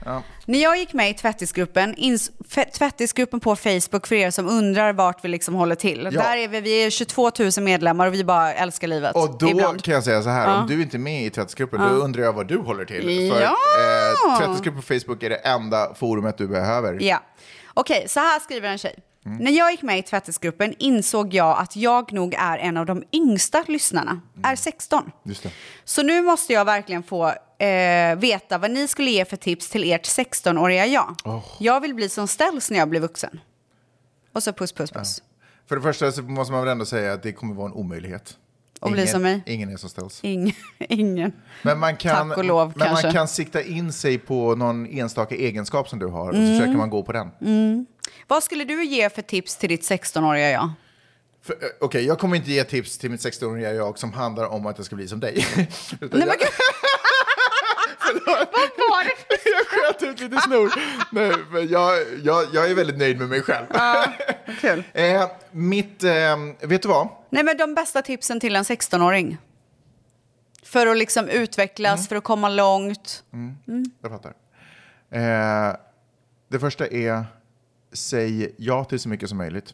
När 0.45 0.59
jag 0.63 0.77
gick 0.77 0.93
med 0.93 1.09
i 1.09 1.13
tvättisgruppen, 1.13 1.95
ins- 1.95 2.31
tvättisgruppen 2.77 3.39
på 3.39 3.55
Facebook 3.55 4.07
för 4.07 4.15
er 4.15 4.31
som 4.31 4.47
undrar 4.49 4.93
vart 4.93 5.25
vi 5.25 5.29
liksom 5.29 5.53
håller 5.55 5.75
till. 5.75 6.09
Ja. 6.13 6.21
Där 6.21 6.37
är 6.37 6.47
vi, 6.47 6.61
vi 6.61 6.85
är 6.85 6.89
22 6.89 7.31
000 7.39 7.51
medlemmar 7.61 8.07
och 8.07 8.13
vi 8.13 8.23
bara 8.23 8.53
älskar 8.53 8.87
livet. 8.87 9.15
Och 9.15 9.37
då 9.37 9.49
Ibland. 9.49 9.83
kan 9.83 9.93
jag 9.93 10.03
säga 10.03 10.21
så 10.21 10.29
här, 10.29 10.61
om 10.61 10.67
du 10.67 10.81
inte 10.81 10.97
är 10.97 10.99
med 10.99 11.25
i 11.25 11.29
tvättisgruppen, 11.29 11.79
då 11.81 11.85
undrar 11.87 12.23
jag 12.23 12.33
vad 12.33 12.47
du 12.47 12.57
håller 12.57 12.85
till. 12.85 13.31
För 13.31 13.41
Ja. 13.41 13.55
eh, 13.79 14.39
tvättisgruppen 14.39 14.81
på 14.81 14.87
Facebook 14.87 15.23
är 15.23 15.29
det 15.29 15.35
enda 15.35 15.93
forumet 15.95 16.37
du 16.37 16.47
behöver. 16.47 16.97
Ja. 17.01 17.23
Okej, 17.73 18.05
så 18.09 18.19
här 18.19 18.39
skriver 18.39 18.69
en 18.69 18.77
tjej. 18.77 18.95
När 19.25 19.51
jag 19.51 19.71
gick 19.71 19.81
med 19.81 19.99
i 19.99 20.03
tvättisgruppen 20.03 20.73
insåg 20.79 21.33
jag 21.33 21.57
att 21.59 21.75
jag 21.75 22.13
nog 22.13 22.33
är 22.37 22.57
en 22.57 22.77
av 22.77 22.85
de 22.85 23.03
yngsta 23.11 23.63
lyssnarna, 23.67 24.21
är 24.43 24.55
16. 24.55 25.11
Just 25.23 25.43
det. 25.43 25.51
Så 25.83 26.03
nu 26.03 26.21
måste 26.21 26.53
jag 26.53 26.65
verkligen 26.65 27.03
få 27.03 27.27
eh, 27.63 28.15
veta 28.17 28.57
vad 28.57 28.71
ni 28.71 28.87
skulle 28.87 29.11
ge 29.11 29.25
för 29.25 29.37
tips 29.37 29.69
till 29.69 29.91
ert 29.91 30.05
16-åriga 30.07 30.85
jag. 30.85 31.15
Jag 31.59 31.81
vill 31.81 31.93
bli 31.93 32.09
som 32.09 32.27
ställs 32.27 32.71
när 32.71 32.77
jag 32.77 32.89
blir 32.89 32.99
vuxen. 32.99 33.39
Och 34.33 34.43
så 34.43 34.53
puss, 34.53 34.71
puss, 34.71 34.91
puss. 34.91 35.21
För 35.69 35.75
det 35.75 35.81
första 35.81 36.11
så 36.11 36.21
måste 36.21 36.51
man 36.51 36.61
väl 36.61 36.71
ändå 36.71 36.85
säga 36.85 37.13
att 37.13 37.23
det 37.23 37.31
kommer 37.33 37.55
vara 37.55 37.67
en 37.67 37.73
omöjlighet. 37.73 38.37
Och 38.79 38.91
bli 38.91 39.07
som 39.07 39.21
mig? 39.21 39.43
Ingen 39.45 39.69
är 39.69 39.77
som 39.77 39.89
ställs. 39.89 40.19
Ing, 40.23 40.55
ingen. 40.79 41.31
Men 41.61 41.79
man 41.79 41.97
kan, 41.97 42.29
Tack 42.29 42.37
och 42.37 42.43
lov, 42.43 42.73
men 42.75 42.87
kanske. 42.87 43.07
man 43.07 43.13
kan 43.13 43.27
sikta 43.27 43.61
in 43.61 43.93
sig 43.93 44.17
på 44.17 44.55
någon 44.55 44.85
enstaka 44.85 45.35
egenskap 45.35 45.89
som 45.89 45.99
du 45.99 46.07
har 46.07 46.29
och 46.29 46.35
Mm. 46.35 46.47
så 46.47 46.59
försöker 46.59 46.77
man 46.77 46.89
gå 46.89 47.03
på 47.03 47.11
den. 47.11 47.29
Vad 48.27 48.43
skulle 48.43 48.63
du 48.63 48.85
ge 48.85 49.09
för 49.09 49.21
tips 49.21 49.55
till 49.57 49.69
ditt 49.69 49.81
16-åriga 49.89 50.49
jag? 50.51 50.63
Eh, 50.63 51.53
Okej, 51.81 52.05
jag 52.05 52.19
kommer 52.19 52.35
inte 52.35 52.51
ge 52.51 52.63
tips 52.63 52.97
till 52.97 53.11
mitt 53.11 53.21
16-åriga 53.21 53.73
jag 53.73 53.99
som 53.99 54.13
handlar 54.13 54.45
om 54.45 54.65
att 54.65 54.77
jag 54.77 54.85
ska 54.85 54.95
bli 54.95 55.07
som 55.07 55.19
dig. 55.19 55.45
Nej, 55.55 55.67
men 55.99 56.19
jag. 56.27 56.37
Vad 58.25 58.89
var 58.89 59.03
det? 59.03 59.11
jag 59.49 59.67
sköt 59.67 60.03
ut 60.03 60.19
lite 60.19 60.41
snor. 60.41 60.73
Nej, 61.11 61.31
men 61.51 61.67
jag, 61.67 61.99
jag, 62.23 62.45
jag 62.53 62.71
är 62.71 62.75
väldigt 62.75 62.97
nöjd 62.97 63.19
med 63.19 63.29
mig 63.29 63.41
själv. 63.41 63.65
Kul. 64.61 64.83
Eh, 64.93 65.27
mitt, 65.51 66.03
eh, 66.03 66.37
vet 66.61 66.81
du 66.81 66.87
vad? 66.87 67.07
Nej, 67.29 67.43
men 67.43 67.57
de 67.57 67.73
bästa 67.75 68.01
tipsen 68.01 68.39
till 68.39 68.55
en 68.55 68.63
16-åring. 68.63 69.37
För 70.63 70.87
att 70.87 70.97
liksom 70.97 71.29
utvecklas, 71.29 71.99
Mm. 71.99 72.07
för 72.07 72.15
att 72.15 72.23
komma 72.23 72.49
långt. 72.49 73.23
Jag 74.01 74.11
fattar. 74.11 74.33
Eh, 75.11 75.75
det 76.51 76.59
första 76.59 76.87
är, 76.87 77.25
säg 77.93 78.55
ja 78.57 78.83
till 78.83 78.99
så 78.99 79.09
mycket 79.09 79.29
som 79.29 79.37
möjligt. 79.37 79.73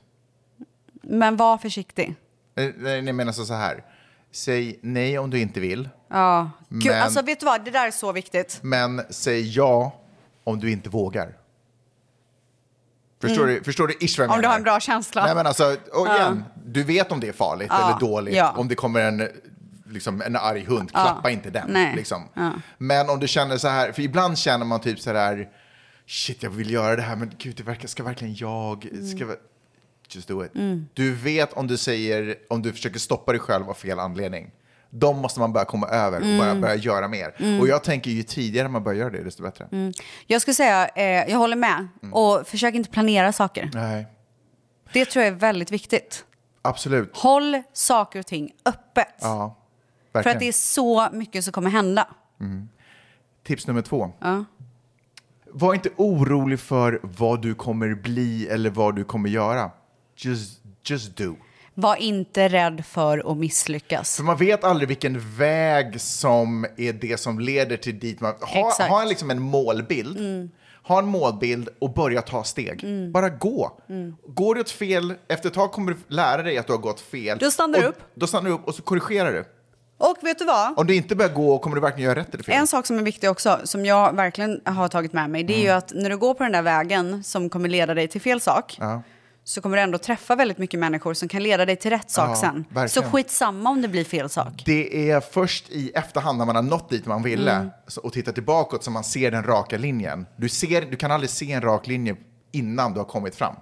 Men 1.02 1.38
var 1.38 1.58
försiktig. 1.58 2.16
Eh, 2.56 2.70
Nej, 2.78 3.06
jag 3.06 3.16
menar 3.16 3.32
så 3.32 3.46
så 3.46 3.54
här. 3.54 3.84
Säg 4.32 4.80
nej 4.82 5.20
om 5.20 5.30
du 5.30 5.40
inte 5.40 5.60
vill, 5.60 5.90
Ja. 6.10 6.52
Gud, 6.70 6.92
Men- 6.92 7.02
Alltså, 7.04 7.22
vet 7.22 7.40
du 7.40 7.46
vad? 7.46 7.66
Det 7.66 7.72
där 7.72 7.88
är 7.88 7.92
så 7.92 8.12
viktigt. 8.12 8.60
men 8.62 9.02
säg 9.10 9.50
ja 9.56 9.96
om 10.44 10.60
du 10.60 10.72
inte 10.72 10.90
vågar. 10.90 11.36
Förstår, 13.22 13.46
du, 13.48 13.64
förstår 13.64 13.88
du 13.88 13.94
ish 14.00 14.18
vad 14.20 14.24
jag 14.24 14.26
Mm. 14.26 14.32
Om 14.32 14.38
du 14.38 14.42
menar? 14.42 14.50
har 14.50 14.58
en 14.58 14.64
bra 14.64 14.80
känsla. 14.80 15.26
Nej, 15.26 15.36
men 15.36 15.48
alltså, 15.48 15.76
och 15.94 16.08
igen, 16.08 16.44
du 16.66 16.84
vet 16.84 17.12
om 17.12 17.20
det 17.20 17.28
är 17.28 17.34
farligt 17.34 17.68
Ja, 17.70 17.90
eller 17.90 18.00
dåligt. 18.00 18.36
ja. 18.36 18.54
Om 18.58 18.68
det 18.68 18.76
kommer 18.76 19.00
en, 19.02 19.28
liksom, 19.86 20.22
en 20.22 20.36
arg 20.36 20.66
hund, 20.66 20.92
klappa 20.92 21.30
inte 21.30 21.50
den. 21.50 21.70
Nej. 21.70 21.96
Liksom. 21.96 22.24
Ja. 22.34 22.52
Men 22.78 23.10
om 23.10 23.20
du 23.20 23.28
känner 23.28 23.58
så 23.58 23.68
här, 23.68 23.92
för 23.92 24.02
ibland 24.02 24.38
känner 24.38 24.66
man 24.66 24.80
typ 24.82 25.00
så 25.00 25.14
här, 25.14 25.50
shit 26.10 26.44
jag 26.44 26.50
vill 26.50 26.72
göra 26.72 26.96
det 26.96 27.02
här, 27.02 27.16
men 27.16 27.32
gud 27.38 27.56
det 27.56 27.64
verkar, 27.64 27.88
ska 27.88 28.04
verkligen 28.04 28.36
jag, 28.36 28.86
Mm. 28.86 29.08
ska, 29.08 29.26
va- 29.26 29.36
just 30.10 30.28
do 30.28 30.46
it. 30.46 30.52
Du 30.94 31.14
vet 31.16 31.54
om 31.54 31.68
du 31.68 31.78
säger, 31.78 32.36
om 32.50 32.62
du 32.62 32.72
försöker 32.74 33.00
stoppa 33.00 33.32
dig 33.32 33.42
själv 33.42 33.70
av 33.70 33.74
fel 33.74 34.00
anledning. 34.00 34.52
De 34.90 35.18
måste 35.18 35.40
man 35.40 35.54
börja 35.54 35.66
komma 35.66 35.88
över 35.88 36.20
och 36.20 36.26
Mm. 36.26 36.38
bara 36.38 36.56
börja 36.56 36.76
göra 36.76 37.08
mer. 37.08 37.60
Och 37.62 37.68
jag 37.68 37.84
tänker 37.84 38.12
ju 38.12 38.24
tidigare 38.24 38.68
man 38.68 38.84
börjar 38.84 39.00
göra 39.00 39.10
det, 39.10 39.24
desto 39.24 39.44
bättre. 39.44 39.68
Jag 40.28 40.42
skulle 40.42 40.56
säga, 40.56 40.88
eh, 40.88 41.04
jag 41.32 41.38
håller 41.38 41.56
med. 41.56 41.88
Mm. 42.04 42.14
Och 42.14 42.48
försök 42.48 42.76
inte 42.76 42.90
planera 42.90 43.34
saker. 43.34 43.72
Nej, 43.74 44.06
Det 44.94 45.06
tror 45.06 45.26
jag 45.26 45.34
är 45.34 45.38
väldigt 45.38 45.72
viktigt. 45.72 46.26
absolut. 46.62 47.18
Håll 47.18 47.62
saker 47.74 48.20
och 48.20 48.26
ting 48.26 48.52
öppet. 48.66 49.08
Ja, 49.22 49.58
För 50.12 50.14
verkligen. 50.14 50.38
att 50.38 50.40
det 50.42 50.48
är 50.48 50.52
så 50.52 51.10
mycket 51.14 51.44
som 51.44 51.54
kommer 51.54 51.70
hända. 51.70 52.08
Tips 53.44 53.68
nummer 53.68 53.82
två. 53.82 54.12
Var 55.52 55.74
inte 55.74 55.90
orolig 55.96 56.60
för 56.60 57.00
vad 57.04 57.42
du 57.42 57.56
kommer 57.56 57.96
bli 57.96 58.48
eller 58.48 58.70
vad 58.70 58.96
du 58.96 59.04
kommer 59.04 59.30
göra. 59.30 59.72
Just, 60.18 60.62
just 60.84 61.18
do. 61.18 61.36
Var 61.74 61.96
inte 61.96 62.48
rädd 62.48 62.86
för 62.86 63.32
att 63.32 63.38
misslyckas. 63.38 64.16
För 64.16 64.24
man 64.24 64.38
vet 64.38 64.64
aldrig 64.64 64.88
vilken 64.88 65.36
väg 65.38 66.02
som 66.02 66.66
är 66.78 66.94
det 66.94 67.20
som 67.20 67.40
leder 67.40 67.78
till 67.78 68.00
dit 68.00 68.22
man... 68.22 68.34
Ha, 68.42 68.68
Exakt. 68.68 68.80
Mm. 68.80 68.92
ha 68.92 69.02
en, 69.02 69.08
liksom 69.08 69.32
en 69.32 69.42
målbild. 69.42 70.50
Ha 70.84 71.00
en 71.00 71.06
målbild 71.06 71.70
och 71.80 71.94
börja 71.94 72.22
ta 72.22 72.44
steg. 72.44 72.86
Bara 73.14 73.30
gå. 73.30 73.80
Mm. 73.90 74.16
Går 74.28 74.56
du 74.56 74.62
åt 74.62 74.72
fel, 74.72 75.14
efter 75.28 75.50
ett 75.50 75.56
tag 75.56 75.72
kommer 75.72 75.92
du 75.92 75.98
lära 76.08 76.44
dig 76.44 76.58
att 76.58 76.68
du 76.68 76.74
har 76.74 76.80
gått 76.80 77.00
fel. 77.02 77.38
Då 77.38 77.52
stannar 77.52 77.80
du 77.80 77.86
upp. 77.86 78.00
Då 78.16 78.28
stannar 78.28 78.50
du 78.50 78.56
upp 78.56 78.68
och 78.68 78.76
så 78.76 78.82
korrigerar 78.82 79.32
du. 79.34 79.46
Och 80.02 80.18
vet 80.22 80.40
du 80.40 80.46
vad? 80.46 80.80
Om 80.80 80.88
du 80.88 80.96
inte 80.96 81.16
börjar 81.16 81.34
gå 81.34 81.60
kommer 81.60 81.76
du 81.76 81.82
verkligen 81.82 82.10
göra 82.10 82.20
rätt 82.20 82.34
eller 82.34 82.44
fel. 82.44 82.56
En 82.56 82.68
sak 82.68 82.86
som 82.86 82.98
är 82.98 83.04
viktig 83.04 83.30
också, 83.30 83.60
som 83.64 83.86
jag 83.86 84.16
verkligen 84.16 84.62
har 84.66 84.88
tagit 84.88 85.14
med 85.14 85.30
mig, 85.30 85.44
det 85.44 85.54
är 85.54 85.56
Mm. 85.56 85.66
ju 85.66 85.72
att 85.72 85.92
när 85.96 86.10
du 86.10 86.18
går 86.18 86.34
på 86.34 86.44
den 86.44 86.52
där 86.52 86.62
vägen 86.62 87.24
som 87.24 87.50
kommer 87.50 87.70
leda 87.70 87.94
dig 87.94 88.08
till 88.08 88.22
fel 88.22 88.42
sak, 88.42 88.78
Ja. 88.80 89.02
så 89.44 89.62
kommer 89.62 89.78
du 89.78 89.84
ändå 89.84 89.98
träffa 89.98 90.36
väldigt 90.36 90.58
mycket 90.58 90.80
människor 90.80 91.14
som 91.14 91.28
kan 91.28 91.44
leda 91.44 91.66
dig 91.66 91.76
till 91.76 91.92
rätt 91.92 92.12
sak 92.12 92.30
Ja, 92.30 92.36
sen. 92.36 92.66
verkligen. 92.70 92.90
Så 92.90 93.12
skitsamma 93.18 93.70
om 93.70 93.82
det 93.82 93.88
blir 93.88 94.04
fel 94.04 94.30
sak. 94.30 94.64
Det 94.66 95.12
är 95.12 95.20
först 95.20 95.70
i 95.70 95.92
efterhand 95.96 96.38
när 96.38 96.46
man 96.46 96.56
har 96.56 96.64
nått 96.64 96.90
dit 96.90 97.06
man 97.06 97.24
ville 97.24 97.52
Mm. 97.52 97.70
och 98.04 98.14
tittar 98.14 98.32
tillbaka 98.32 98.78
som 98.82 98.94
man 98.94 99.04
ser 99.04 99.32
den 99.32 99.44
raka 99.44 99.78
linjen. 99.78 100.26
Du, 100.38 100.50
ser, 100.50 100.82
du 100.82 100.98
kan 100.98 101.12
aldrig 101.12 101.30
se 101.30 101.52
en 101.52 101.62
rak 101.62 101.88
linje 101.88 102.16
innan 102.52 102.94
du 102.94 103.00
har 103.00 103.06
kommit 103.06 103.36
fram. 103.36 103.56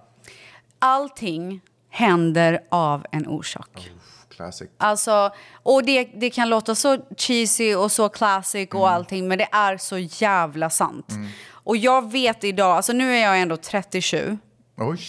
Allting 0.79 1.61
händer 1.89 2.59
av 2.71 3.05
en 3.11 3.27
orsak. 3.27 3.89
Classic. 4.37 4.69
Alltså, 4.77 5.31
och 5.63 5.83
det, 5.85 6.03
det 6.03 6.29
kan 6.29 6.49
låta 6.49 6.75
så 6.75 6.97
cheesy 7.17 7.75
och 7.75 7.91
så 7.91 8.09
classic 8.09 8.69
Mm. 8.71 8.81
och 8.81 8.89
allting, 8.89 9.27
men 9.27 9.37
det 9.37 9.47
är 9.51 9.77
så 9.77 9.97
jävla 9.97 10.69
sant. 10.69 11.05
Och 11.51 11.77
jag 11.77 12.11
vet 12.11 12.43
idag, 12.43 12.75
alltså 12.75 12.93
nu 12.93 13.15
är 13.17 13.23
jag 13.23 13.41
ändå 13.41 13.57
37, 13.57 14.37
Oj, 14.77 14.99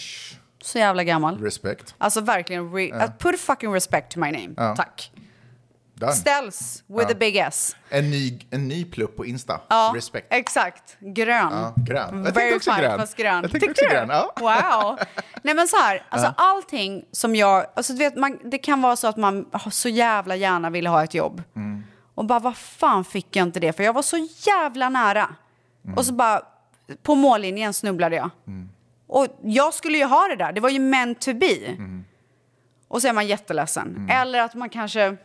så 0.61 0.77
jävla 0.77 1.03
gammal. 1.03 1.37
respect. 1.43 1.95
Alltså 1.97 2.21
verkligen, 2.21 2.69
re- 2.73 3.03
uh, 3.03 3.11
put 3.19 3.39
fucking 3.39 3.73
respect 3.73 4.11
to 4.11 4.19
my 4.19 4.31
name. 4.31 4.49
Ja. 4.57 4.75
Tack. 4.75 5.11
Done. 5.99 6.11
Ställs 6.13 6.83
with 6.87 7.11
a 7.11 7.15
big 7.19 7.37
S. 7.37 7.75
En 7.89 8.09
ny, 8.11 8.39
en 8.51 8.67
ny 8.67 8.85
plupp 8.85 9.15
på 9.17 9.25
Insta. 9.25 9.61
Ja, 9.69 9.91
Respect. 9.95 10.27
exakt. 10.29 10.97
Grön. 10.99 11.49
Ja, 11.51 11.73
grön. 11.77 12.09
Jag 12.13 12.27
också 12.27 12.39
Verified, 12.39 12.79
grön. 12.79 12.99
fast 12.99 13.17
grön. 13.17 13.41
Jag 13.41 13.51
tänkte 13.51 13.71
också 13.71 13.85
grön, 13.89 14.09
ja. 14.09 14.33
Wow. 14.39 14.99
Nej 15.43 15.55
men 15.55 15.67
så 15.67 15.77
här, 15.77 16.03
alltså 16.09 16.33
allting 16.37 17.05
som 17.11 17.35
jag, 17.35 17.65
alltså 17.75 17.93
du 17.93 17.99
vet, 17.99 18.15
man, 18.15 18.39
det 18.43 18.57
kan 18.57 18.81
vara 18.81 18.95
så 18.95 19.07
att 19.07 19.17
man 19.17 19.45
så 19.71 19.89
jävla 19.89 20.35
gärna 20.35 20.69
vill 20.69 20.87
ha 20.87 21.03
ett 21.03 21.13
jobb. 21.13 21.43
Mm. 21.55 21.83
Och 22.15 22.25
bara, 22.25 22.39
vad 22.39 22.57
fan 22.57 23.05
fick 23.05 23.35
jag 23.35 23.47
inte 23.47 23.59
det? 23.59 23.73
För 23.73 23.83
jag 23.83 23.93
var 23.93 24.01
så 24.01 24.27
jävla 24.47 24.89
nära. 24.89 25.35
Mm. 25.85 25.97
Och 25.97 26.05
så 26.05 26.13
bara, 26.13 26.41
på 27.03 27.15
mållinjen 27.15 27.73
snubblade 27.73 28.15
jag. 28.15 28.29
Och 29.07 29.27
jag 29.43 29.73
skulle 29.73 29.97
ju 29.97 30.05
ha 30.05 30.27
det 30.27 30.35
där, 30.35 30.51
det 30.51 30.61
var 30.61 30.69
ju 30.69 30.79
meant 30.79 31.21
to 31.21 31.33
be. 31.33 31.65
Mm. 31.67 32.05
Och 32.87 33.01
så 33.01 33.07
är 33.07 33.13
man 33.13 33.27
jätteledsen. 33.27 34.09
Eller 34.11 34.41
att 34.41 34.55
man 34.55 34.69
kanske 34.69 35.17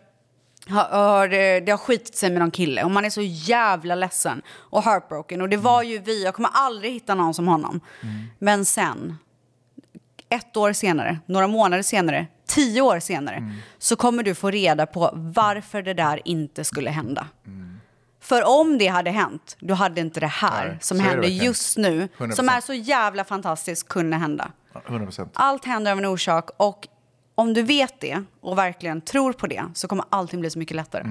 har, 0.69 0.85
har, 0.85 1.25
eh, 1.27 1.63
det 1.65 1.71
har 1.71 1.79
skitit 1.79 2.17
sig 2.17 2.31
med 2.31 2.39
någon 2.39 2.51
kille 2.51 2.85
och 2.85 2.91
man 2.91 3.05
är 3.05 3.11
så 3.11 3.23
jävla 3.23 3.95
ledsen 3.95 4.43
och 4.51 4.83
heartbroken. 4.83 5.41
Och 5.41 5.49
det 5.49 5.57
var 5.57 5.83
ju 5.83 5.99
vi, 5.99 6.25
jag 6.25 6.35
kommer 6.35 6.51
aldrig 6.53 6.93
hitta 6.93 7.15
någon 7.15 7.35
som 7.35 7.49
honom. 7.49 7.81
Men 8.39 8.65
sen, 8.65 9.19
ett 10.29 10.57
år 10.57 10.73
senare, 10.73 11.19
några 11.27 11.47
månader 11.47 11.83
senare, 11.83 12.27
tio 12.47 12.83
år 12.83 13.01
senare, 13.01 13.53
så 13.79 13.97
kommer 13.97 14.23
du 14.23 14.35
få 14.35 14.51
reda 14.51 14.87
på 14.87 15.11
varför 15.15 15.83
det 15.83 15.95
där 15.95 16.21
inte 16.25 16.65
skulle 16.65 16.91
hända. 16.91 17.27
För 18.21 18.61
om 18.61 18.79
det 18.79 18.87
hade 18.87 19.11
hänt, 19.11 19.57
då 19.61 19.75
hade 19.75 20.01
inte 20.01 20.21
det 20.21 20.27
här 20.27 20.69
Nej, 20.69 20.79
som 20.81 21.01
händer 21.01 21.29
just 21.29 21.79
nu, 21.79 22.09
100%. 22.19 22.33
som 22.33 22.49
är 22.49 22.61
så 22.61 22.75
jävla 22.75 23.25
fantastiskt, 23.25 23.89
kunna 23.89 24.19
hända. 24.19 24.51
100 24.87 25.07
procent. 25.07 25.31
Allt 25.35 25.65
händer 25.65 25.93
av 25.93 25.99
en 25.99 26.05
orsak 26.05 26.51
och 26.57 26.89
om 27.35 27.55
du 27.55 27.63
vet 27.63 28.01
det 28.01 28.23
och 28.41 28.59
verkligen 28.59 29.01
tror 29.01 29.33
på 29.33 29.47
det 29.47 29.65
så 29.75 29.89
kommer 29.89 30.05
allting 30.11 30.41
bli 30.41 30.51
så 30.51 30.59
mycket 30.59 30.77
lättare. 30.77 31.05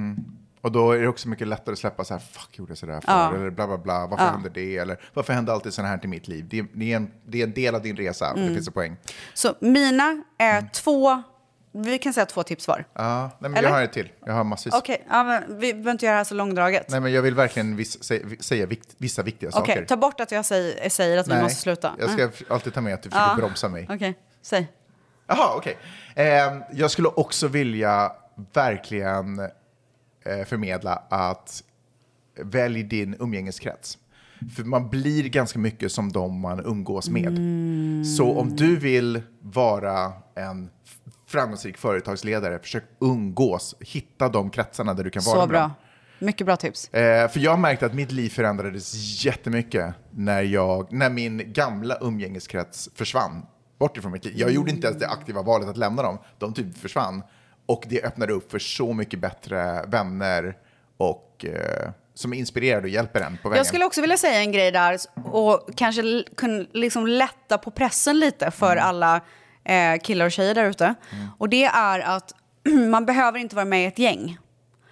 Och 0.62 0.72
då 0.72 0.92
är 0.92 1.00
det 1.02 1.08
också 1.08 1.28
mycket 1.30 1.48
lättare 1.48 1.74
att 1.74 1.80
släppa 1.80 2.04
så 2.04 2.14
här, 2.14 2.22
fuck, 2.32 2.58
gjorde 2.60 2.72
jag 2.72 2.78
sådär 2.78 3.02
för? 3.02 3.12
Ja. 3.12 3.36
Eller 3.36 3.50
bla 3.50 3.68
bla 3.68 3.78
bla, 3.78 4.08
varför 4.08 4.26
Ja. 4.26 4.32
hände 4.32 4.50
det? 4.50 4.78
Eller 4.78 4.98
varför 5.14 5.34
hände 5.34 5.54
alltid 5.54 5.74
sådana 5.74 5.90
här 5.90 5.98
till 5.98 6.10
mitt 6.10 6.28
liv? 6.28 6.46
Det, 6.50 6.66
det, 6.74 6.92
är 6.92 6.96
en, 6.96 7.12
det 7.26 7.40
är 7.40 7.44
en 7.44 7.54
del 7.54 7.76
av 7.76 7.82
din 7.82 7.98
resa, 7.98 8.30
Mm. 8.32 8.48
det 8.48 8.54
finns 8.56 8.68
en 8.68 8.74
poäng. 8.74 8.96
Så 9.34 9.56
mina 9.60 10.24
är 10.38 10.62
två, 10.74 11.24
vi 11.72 11.98
kan 11.98 12.14
säga 12.14 12.26
två 12.26 12.44
tips 12.44 12.68
var. 12.68 12.86
Ja, 12.94 13.22
nej, 13.40 13.50
men 13.52 13.58
Eller? 13.58 13.70
jag 13.70 13.76
har 13.76 13.84
ett 13.84 13.94
till. 13.94 14.10
Jag 14.26 14.34
har 14.34 14.44
massvis. 14.44 14.74
Okej, 14.74 15.06
ja, 15.10 15.24
men 15.24 15.60
vi 15.60 15.74
behöver 15.74 15.92
inte 15.92 16.06
göra 16.06 16.14
det 16.14 16.18
här 16.20 16.24
så 16.24 16.36
långdraget. 16.36 16.90
Nej, 16.90 17.00
men 17.00 17.12
jag 17.14 17.22
vill 17.22 17.36
verkligen 17.36 17.76
viss, 17.76 18.04
säga, 18.04 18.26
säga 18.40 18.66
vikt, 18.66 18.96
vissa 18.98 19.24
viktiga 19.24 19.50
Okej, 19.54 19.76
saker. 19.76 19.86
ta 19.86 19.98
bort 19.98 20.20
att 20.20 20.32
jag 20.32 20.46
säger, 20.46 20.90
säger 20.90 21.18
att 21.18 21.28
vi 21.28 21.42
måste 21.42 21.62
sluta. 21.62 21.92
Jag 22.00 22.10
ska 22.10 22.30
alltid 22.54 22.74
ta 22.74 22.82
med 22.82 22.94
att 22.94 23.04
du 23.04 23.10
försöker 23.10 23.30
Ja. 23.32 23.36
bromsa 23.38 23.70
mig. 23.70 23.88
Okej, 23.90 24.20
säg. 24.42 24.68
Jaha, 25.28 25.56
okej. 25.58 25.78
Ehm, 26.16 26.62
jag 26.72 26.92
skulle 26.92 27.08
också 27.08 27.48
vilja 27.48 28.12
verkligen 28.54 29.40
eh, 29.40 30.46
förmedla 30.46 31.04
att 31.10 31.64
välj 32.36 32.84
din 32.84 33.16
umgängeskrets. 33.20 33.98
För 34.56 34.64
man 34.64 34.90
blir 34.90 35.30
ganska 35.30 35.60
mycket 35.60 35.92
som 35.92 36.12
de 36.12 36.40
man 36.40 36.66
umgås 36.66 37.10
med. 37.10 37.28
Mm. 37.28 38.06
Så 38.06 38.40
om 38.40 38.56
du 38.56 38.78
vill 38.78 39.22
vara 39.42 40.14
en 40.36 40.70
framgångsrik 41.28 41.78
företagsledare, 41.78 42.60
försök 42.60 42.84
umgås. 43.00 43.76
Hitta 43.80 44.30
de 44.30 44.50
kretsarna 44.50 44.94
där 44.94 45.04
du 45.04 45.10
kan 45.10 45.24
vara 45.24 45.42
Så 45.42 45.48
bra. 45.48 45.72
Mycket 46.20 46.46
bra 46.46 46.56
tips. 46.56 46.94
Eh, 46.94 47.30
för 47.30 47.40
jag 47.40 47.60
märkte 47.60 47.86
att 47.86 47.94
mitt 47.94 48.12
liv 48.12 48.30
förändrades 48.30 48.94
jättemycket 49.26 49.96
när, 50.12 50.42
jag, 50.42 50.94
när 50.94 51.10
min 51.10 51.54
gamla 51.54 51.98
umgängeskrets 52.02 52.90
försvann 52.96 53.46
bort 53.84 53.98
ifrån 53.98 54.12
mitt 54.12 54.26
liv. 54.26 54.34
Jag 54.38 54.52
gjorde 54.52 54.72
inte 54.72 54.88
ens 54.88 55.00
det 55.00 55.08
aktiva 55.08 55.42
valet 55.42 55.70
att 55.70 55.78
lämna 55.78 56.04
dem. 56.04 56.18
De 56.40 56.54
typ 56.54 56.78
försvann. 56.78 57.24
Och 57.66 57.84
det 57.90 58.04
öppnade 58.04 58.34
upp 58.34 58.52
för 58.52 58.60
så 58.60 58.94
mycket 58.94 59.20
bättre 59.20 59.84
vänner 59.88 60.58
och 60.98 61.46
eh, 61.46 61.90
som 62.14 62.34
är 62.34 62.38
inspirerade 62.38 62.84
och 62.84 62.90
hjälper 62.90 63.22
en 63.22 63.38
på 63.38 63.50
vägen. 63.50 63.58
Jag 63.58 63.66
skulle 63.68 63.86
också 63.86 64.02
vilja 64.02 64.18
säga 64.18 64.40
en 64.40 64.52
grej 64.52 64.72
där 64.72 64.98
och 65.26 65.70
kanske 65.76 66.24
kunna 66.38 66.66
liksom 66.74 67.08
lätta 67.08 67.58
på 67.58 67.72
pressen 67.72 68.20
lite 68.20 68.52
för 68.52 68.72
Mm. 68.72 68.86
alla 68.86 69.22
eh, 69.64 70.00
killar 70.04 70.26
och 70.26 70.32
tjejer 70.32 70.56
där 70.56 70.66
ute. 70.70 70.96
Och 71.38 71.50
det 71.50 71.64
är 71.66 72.00
att 72.00 72.34
man 72.90 73.06
behöver 73.06 73.40
inte 73.40 73.56
vara 73.56 73.66
med 73.66 73.84
i 73.84 73.86
ett 73.86 74.00
gäng. 74.00 74.38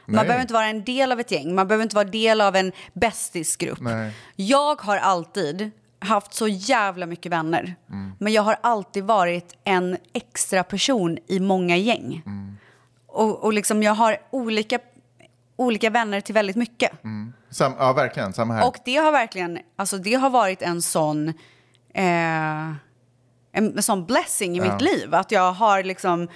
Man 0.05 0.15
Nej. 0.15 0.23
behöver 0.25 0.41
inte 0.41 0.53
vara 0.53 0.65
en 0.65 0.83
del 0.83 1.11
av 1.11 1.19
ett 1.19 1.31
gäng. 1.31 1.55
Man 1.55 1.67
behöver 1.67 1.83
inte 1.83 1.95
vara 1.95 2.07
del 2.07 2.41
av 2.41 2.55
en 2.55 2.71
bästisgrupp. 2.93 3.79
Nej. 3.81 4.11
Jag 4.35 4.81
har 4.81 4.97
alltid 4.97 5.71
haft 6.01 6.33
så 6.33 6.47
jävla 6.47 7.05
mycket 7.05 7.31
vänner. 7.31 7.75
Mm. 7.89 8.11
Men 8.19 8.33
jag 8.33 8.41
har 8.41 8.57
alltid 8.63 9.03
varit 9.03 9.55
en 9.63 9.97
extra 10.13 10.63
person 10.63 11.17
i 11.27 11.39
många 11.39 11.77
gäng. 11.77 12.23
Mm. 12.25 12.57
Och, 13.07 13.43
och 13.43 13.53
liksom 13.53 13.83
jag 13.83 13.93
har 13.93 14.17
olika, 14.29 14.79
olika 15.55 15.89
vänner 15.89 16.21
till 16.21 16.33
väldigt 16.33 16.55
mycket. 16.55 16.91
Sam, 17.49 17.73
ja, 17.79 17.93
verkligen. 17.93 18.33
Samma 18.33 18.53
här. 18.53 18.67
Och 18.67 18.77
det 18.85 18.95
har 18.95 19.11
verkligen, 19.11 19.59
alltså 19.75 19.97
det 19.97 20.13
har 20.13 20.29
varit 20.29 20.61
en 20.61 20.81
sån, 20.81 21.27
eh, 21.93 22.71
en 23.53 23.83
sån 23.83 24.05
blessing 24.05 24.55
i 24.55 24.57
Ja. 24.57 24.73
mitt 24.73 24.81
liv. 24.81 25.15
Att 25.15 25.31
jag 25.31 25.51
har 25.53 25.83
liksom 25.83 26.27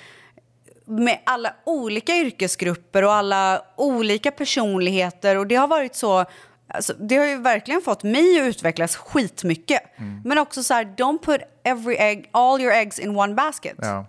med 0.88 1.20
alla 1.26 1.54
olika 1.66 2.16
yrkesgrupper 2.16 3.04
och 3.04 3.14
alla 3.14 3.62
olika 3.76 4.32
personligheter 4.32 5.38
och 5.38 5.48
det 5.48 5.56
har 5.56 5.68
varit 5.68 5.96
så, 5.96 6.26
alltså, 6.68 6.94
det 6.94 7.16
har 7.16 7.26
ju 7.26 7.38
verkligen 7.42 7.82
fått 7.82 8.04
mig 8.04 8.40
att 8.42 8.48
utvecklas 8.48 8.96
skitmycket. 8.96 9.82
Mm. 9.98 10.22
Men 10.26 10.38
också 10.38 10.64
så 10.64 10.74
här, 10.74 10.86
don't 10.86 11.26
put 11.26 11.42
every 11.64 11.96
egg, 11.96 12.30
all 12.32 12.62
your 12.62 12.74
eggs 12.74 13.00
in 13.00 13.16
one 13.18 13.34
basket. 13.34 13.76
Ja. 13.82 14.06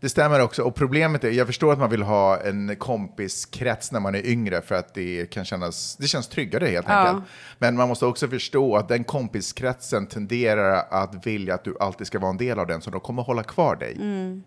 Det 0.00 0.08
stämmer 0.08 0.40
också. 0.40 0.62
Och 0.62 0.74
problemet 0.74 1.24
är, 1.24 1.30
jag 1.30 1.46
förstår 1.46 1.72
att 1.72 1.78
man 1.78 1.90
vill 1.90 2.02
ha 2.02 2.40
en 2.40 2.76
kompiskrets 2.76 3.92
när 3.92 4.00
man 4.00 4.14
är 4.14 4.26
yngre 4.26 4.62
för 4.62 4.74
att 4.74 4.94
det 4.94 5.30
kan 5.30 5.44
kännas, 5.44 5.96
det 5.96 6.06
känns 6.06 6.28
tryggare 6.28 6.66
helt 6.66 6.86
Ja. 6.88 6.94
enkelt. 6.94 7.24
Men 7.58 7.76
man 7.76 7.88
måste 7.88 8.06
också 8.06 8.28
förstå 8.28 8.76
att 8.76 8.88
den 8.88 9.04
kompiskretsen 9.04 10.06
tenderar 10.06 10.84
att 10.90 11.26
vilja 11.26 11.54
att 11.54 11.64
du 11.64 11.76
alltid 11.80 12.06
ska 12.06 12.18
vara 12.18 12.30
en 12.30 12.36
del 12.36 12.58
av 12.58 12.66
den, 12.66 12.80
så 12.82 12.90
de 12.90 13.00
kommer 13.00 13.22
hålla 13.22 13.42
kvar 13.42 13.76
dig 13.76 13.96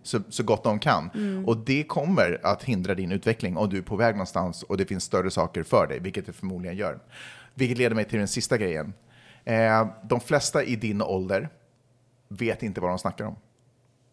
så, 0.03 0.19
så 0.29 0.43
gott 0.43 0.63
de 0.63 0.79
kan. 0.79 1.09
Och 1.47 1.57
det 1.57 1.83
kommer 1.83 2.39
att 2.43 2.63
hindra 2.63 2.95
din 2.95 3.11
utveckling 3.11 3.57
om 3.57 3.69
du 3.69 3.77
är 3.77 3.81
på 3.81 3.95
väg 3.95 4.15
någonstans 4.15 4.63
och 4.63 4.77
det 4.77 4.85
finns 4.85 5.03
större 5.03 5.31
saker 5.31 5.63
för 5.63 5.87
dig, 5.87 5.99
vilket 5.99 6.25
det 6.25 6.33
förmodligen 6.33 6.77
gör. 6.77 6.99
Vilket 7.53 7.77
leder 7.77 7.95
mig 7.95 8.05
till 8.05 8.19
den 8.19 8.27
sista 8.27 8.57
grejen. 8.57 8.93
Eh, 9.45 9.87
de 10.03 10.19
flesta 10.19 10.63
i 10.63 10.75
din 10.75 11.01
ålder 11.01 11.49
vet 12.27 12.63
inte 12.63 12.81
vad 12.81 12.91
de 12.91 12.99
snackar 12.99 13.25
om. 13.25 13.35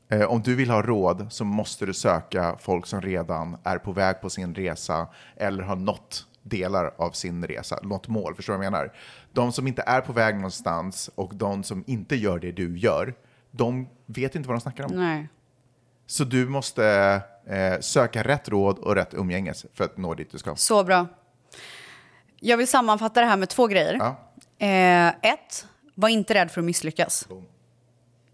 Eh, 0.08 0.22
om 0.22 0.42
du 0.42 0.54
vill 0.54 0.70
ha 0.70 0.82
råd 0.82 1.26
så 1.30 1.44
måste 1.44 1.86
du 1.86 1.94
söka 1.94 2.56
folk 2.58 2.86
som 2.86 3.00
redan 3.00 3.56
är 3.64 3.78
på 3.78 3.92
väg 3.92 4.20
på 4.20 4.30
sin 4.30 4.54
resa 4.54 5.08
eller 5.36 5.62
har 5.62 5.76
nått 5.76 6.26
delar 6.42 6.94
av 6.98 7.10
sin 7.10 7.46
resa, 7.46 7.78
något 7.82 8.08
mål. 8.08 8.34
Förstår 8.34 8.52
du 8.52 8.56
vad 8.56 8.66
jag 8.66 8.72
menar? 8.72 8.92
De 9.32 9.52
som 9.52 9.66
inte 9.66 9.82
är 9.86 10.00
på 10.00 10.12
väg 10.12 10.34
någonstans 10.34 11.10
och 11.14 11.34
de 11.34 11.62
som 11.62 11.84
inte 11.86 12.16
gör 12.16 12.38
det 12.38 12.52
du 12.52 12.78
gör, 12.78 13.14
de 13.50 13.88
vet 14.06 14.34
inte 14.34 14.48
vad 14.48 14.56
de 14.56 14.60
snackar 14.60 14.84
om. 14.84 14.90
Nej. 14.96 15.28
Så 16.06 16.24
du 16.24 16.48
måste 16.48 16.84
eh, 17.46 17.80
söka 17.80 18.22
rätt 18.22 18.48
råd 18.48 18.78
och 18.78 18.94
rätt 18.94 19.14
umgänges 19.14 19.66
för 19.74 19.84
att 19.84 19.96
nå 19.96 20.14
dit 20.14 20.30
du 20.32 20.38
ska. 20.38 20.56
Så 20.56 20.84
bra. 20.84 21.06
Jag 22.40 22.56
vill 22.56 22.68
sammanfatta 22.68 23.20
det 23.20 23.26
här 23.26 23.36
med 23.36 23.48
två 23.48 23.66
grejer. 23.66 23.94
Ja. 23.94 24.16
Eh, 24.66 25.08
ett, 25.32 25.66
var 25.94 26.08
inte 26.08 26.34
rädd 26.34 26.50
för 26.50 26.60
att 26.60 26.64
misslyckas. 26.64 27.28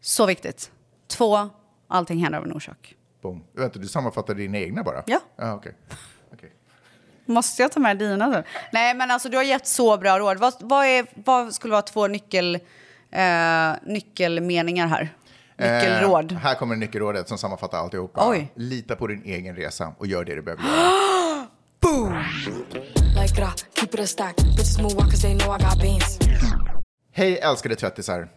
Så 0.01 0.27
viktigt. 0.27 0.71
Två, 1.07 1.49
allting 1.89 2.19
händer 2.19 2.39
av 2.39 2.45
en 2.45 2.53
orsak. 2.53 2.95
Boom. 3.23 3.45
Vänta, 3.53 3.79
du 3.79 3.89
sammanfattar 3.89 4.35
dina 4.35 4.59
egna 4.59 4.83
bara? 4.83 5.03
Ja. 5.07 5.21
Ah, 5.39 5.53
okej. 5.53 5.73
Okej. 6.33 6.53
Måste 7.27 7.63
jag 7.63 7.73
ta 7.73 7.81
med 7.81 7.99
dina 7.99 8.31
då? 8.31 8.43
Nej, 8.73 8.95
men 8.95 9.11
alltså 9.11 9.29
du 9.29 9.37
har 9.37 9.45
gett 9.45 9.67
så 9.67 9.97
bra 9.97 10.19
råd. 10.19 10.39
Vad, 10.39 10.55
vad, 10.61 10.87
är, 10.87 11.07
vad 11.15 11.55
skulle 11.55 11.73
vara 11.73 11.83
två 11.83 12.07
nyckel, 12.07 12.55
eh, 13.11 13.73
nyckelmeningar 13.83 14.87
här? 14.87 15.15
Nyckelråd. 15.59 16.33
Eh, 16.33 16.39
här 16.39 16.55
kommer 16.55 16.77
nyckelrådet 16.77 17.29
som 17.29 17.39
sammanfattar 17.39 17.79
alltihopa. 17.79 18.31
Oj. 18.31 18.53
Lita 18.55 18.97
på 18.97 19.07
din 19.07 19.23
egen 19.25 19.57
resa 19.57 19.93
och 19.99 20.07
gör 20.07 20.25
det 20.25 20.35
du 20.35 20.43
behöver 20.43 20.65
göra. 20.65 21.03
Like 22.47 22.86
gra, 23.37 23.53
keep 23.75 23.89
it 23.95 24.01
a 24.01 24.07
stack. 24.07 24.37
Bitches 24.37 24.79
move 24.83 24.95
on 24.95 25.11
cause 25.11 25.23
they 25.23 25.39
know 25.39 25.57
I 25.57 25.65
got 25.65 25.79
beans. 25.81 26.19
Hej 27.13 27.39
älskade 27.39 27.75
tvättisar. 27.77 28.29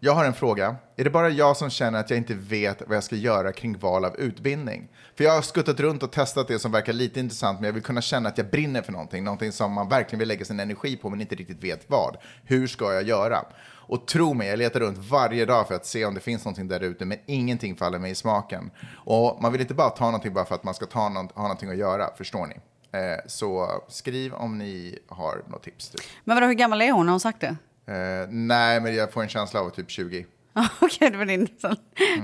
Jag 0.00 0.14
har 0.14 0.24
en 0.24 0.34
fråga. 0.34 0.76
Är 0.96 1.04
det 1.04 1.10
bara 1.10 1.30
jag 1.30 1.56
som 1.56 1.70
känner 1.70 2.00
att 2.00 2.10
jag 2.10 2.16
inte 2.16 2.34
vet 2.34 2.82
vad 2.86 2.96
jag 2.96 3.04
ska 3.04 3.16
göra 3.16 3.52
kring 3.52 3.78
val 3.78 4.04
av 4.04 4.16
utbildning? 4.16 4.88
För 5.16 5.24
jag 5.24 5.32
har 5.32 5.42
skuttat 5.42 5.80
runt 5.80 6.02
och 6.02 6.12
testat 6.12 6.48
det 6.48 6.58
som 6.58 6.72
verkar 6.72 6.92
lite 6.92 7.20
intressant, 7.20 7.60
men 7.60 7.66
jag 7.66 7.72
vill 7.72 7.82
kunna 7.82 8.00
känna 8.00 8.28
att 8.28 8.38
jag 8.38 8.50
brinner 8.50 8.82
för 8.82 8.92
någonting. 8.92 9.24
Någonting 9.24 9.52
som 9.52 9.72
man 9.72 9.88
verkligen 9.88 10.18
vill 10.18 10.28
lägga 10.28 10.44
sin 10.44 10.60
energi 10.60 10.96
på, 10.96 11.10
men 11.10 11.20
inte 11.20 11.34
riktigt 11.34 11.64
vet 11.64 11.90
vad. 11.90 12.16
Hur 12.44 12.66
ska 12.66 12.92
jag 12.92 13.02
göra? 13.02 13.44
Och 13.86 14.06
tro 14.06 14.34
mig, 14.34 14.48
jag 14.48 14.58
letar 14.58 14.80
runt 14.80 14.98
varje 14.98 15.44
dag 15.44 15.68
för 15.68 15.74
att 15.74 15.86
se 15.86 16.04
om 16.04 16.14
det 16.14 16.20
finns 16.20 16.44
någonting 16.44 16.68
där 16.68 16.80
ute, 16.80 17.04
men 17.04 17.18
ingenting 17.26 17.76
faller 17.76 17.98
mig 17.98 18.10
i 18.10 18.14
smaken. 18.14 18.70
Och 18.94 19.42
man 19.42 19.52
vill 19.52 19.60
inte 19.60 19.74
bara 19.74 19.90
ta 19.90 20.04
någonting 20.04 20.34
bara 20.34 20.44
för 20.44 20.54
att 20.54 20.64
man 20.64 20.74
ska 20.74 20.86
ta 20.86 21.08
någon, 21.08 21.28
ha 21.34 21.42
någonting 21.42 21.70
att 21.70 21.76
göra, 21.76 22.10
förstår 22.16 22.46
ni? 22.46 22.56
Eh, 22.94 23.18
så 23.26 23.82
skriv 23.88 24.34
om 24.34 24.58
ni 24.58 24.98
har 25.08 25.42
något 25.48 25.62
tips. 25.62 25.88
Typ. 25.88 26.00
Men 26.24 26.36
vadå, 26.36 26.46
hur 26.46 26.54
gammal 26.54 26.82
är 26.82 26.92
hon? 26.92 27.06
Har 27.06 27.12
hon 27.12 27.20
sagt 27.20 27.40
det? 27.40 27.56
Eh, 27.92 28.28
nej, 28.30 28.80
men 28.80 28.94
jag 28.94 29.12
får 29.12 29.22
en 29.22 29.28
känsla 29.28 29.60
av 29.60 29.70
typ 29.70 29.90
20. 29.90 30.26
Okej, 30.80 31.10
det 31.10 31.16
var 31.18 31.24
din 31.24 31.48
sån, 31.58 31.76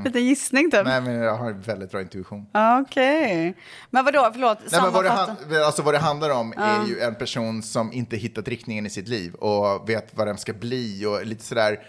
liten 0.05 0.25
gissning 0.25 0.71
typ. 0.71 0.85
Nej, 0.85 1.01
men 1.01 1.15
jag 1.15 1.37
har 1.37 1.53
väldigt 1.53 1.91
bra 1.91 2.01
intuition. 2.01 2.47
Okej. 2.83 3.55
Men 3.91 4.05
vadå, 4.05 4.31
förlåt, 4.33 4.59
Nej, 4.73 4.83
men 4.83 4.93
vad, 4.93 5.05
det 5.05 5.11
han, 5.11 5.37
alltså 5.67 5.83
vad 5.83 5.95
det 5.95 5.99
handlar 5.99 6.31
om 6.31 6.53
är 6.57 6.87
ju 6.87 7.01
en 7.01 7.15
person 7.15 7.63
som 7.63 7.93
inte 7.93 8.17
hittat 8.17 8.49
riktningen 8.49 8.87
i 8.87 8.91
sitt 8.91 9.09
liv 9.09 9.35
och 9.35 9.89
vet 9.89 10.17
vad 10.17 10.27
den 10.27 10.39
ska 10.39 10.53
bli 10.53 11.07
och 11.07 11.27
lite 11.27 11.45
sådär. 11.45 11.81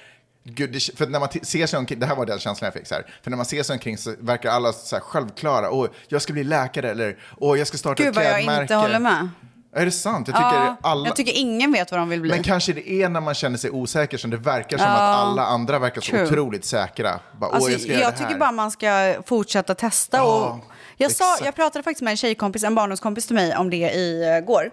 Gud, 0.43 0.81
för 0.95 1.07
när 1.07 1.19
man 1.19 1.29
ser 1.41 1.67
sig 1.67 1.79
omkring, 1.79 1.99
det 1.99 2.05
här 2.05 2.15
var 2.15 2.25
den 2.25 2.39
känslan 2.39 2.65
jag 2.65 2.73
fick 2.73 2.87
så 2.87 2.95
här. 2.95 3.05
För 3.23 3.29
när 3.29 3.37
man 3.37 3.45
ser 3.45 3.63
sig 3.63 3.73
omkring 3.73 3.97
så 3.97 4.13
verkar 4.19 4.49
alla 4.51 4.73
så 4.73 4.95
här 4.95 5.01
självklara. 5.03 5.71
Åh, 5.71 5.87
jag 6.07 6.21
ska 6.21 6.33
bli 6.33 6.43
läkare 6.43 6.91
eller 6.91 7.17
åh, 7.37 7.57
jag 7.59 7.67
ska 7.67 7.77
starta 7.77 8.03
Gud 8.03 8.09
ett 8.09 8.15
vad 8.15 8.25
jag 8.25 8.33
klädmärke. 8.33 8.61
inte 8.61 8.75
håller 8.75 8.99
med. 8.99 9.29
Är 9.75 9.85
det 9.85 9.91
sant? 9.91 10.27
Jag 10.27 10.35
tycker 10.37 10.49
Ja, 10.65 10.75
alla... 10.81 11.07
Jag 11.07 11.15
tycker 11.15 11.31
ingen 11.33 11.71
vet 11.71 11.91
vad 11.91 11.99
de 11.99 12.09
vill 12.09 12.21
bli. 12.21 12.29
Men 12.31 12.43
kanske 12.43 12.73
det 12.73 12.89
är 12.91 13.09
när 13.09 13.21
man 13.21 13.33
känner 13.33 13.57
sig 13.57 13.69
osäker 13.71 14.17
som 14.17 14.29
det 14.29 14.37
verkar 14.37 14.77
som 14.77 14.87
Ja. 14.87 14.93
att 14.93 14.99
alla 15.27 15.45
andra 15.45 15.79
verkar 15.79 16.01
så 16.01 16.11
True. 16.11 16.23
otroligt 16.27 16.65
säkra. 16.65 17.19
Bara, 17.39 17.51
Alltså, 17.51 17.71
jag 17.71 18.01
jag 18.01 18.17
tycker 18.17 18.37
bara 18.37 18.51
man 18.51 18.71
ska 18.71 19.15
fortsätta 19.25 19.75
testa. 19.75 20.17
Ja, 20.17 20.23
och 20.67 20.71
jag, 20.97 21.11
sa, 21.11 21.37
jag 21.45 21.55
pratade 21.55 21.83
faktiskt 21.83 22.01
med 22.01 22.11
en 22.11 22.17
tjejkompis, 22.17 22.63
en 22.63 22.75
barndomskompis 22.75 23.25
till 23.27 23.35
mig 23.35 23.55
om 23.57 23.69
det 23.69 23.77
igår. 23.95 24.71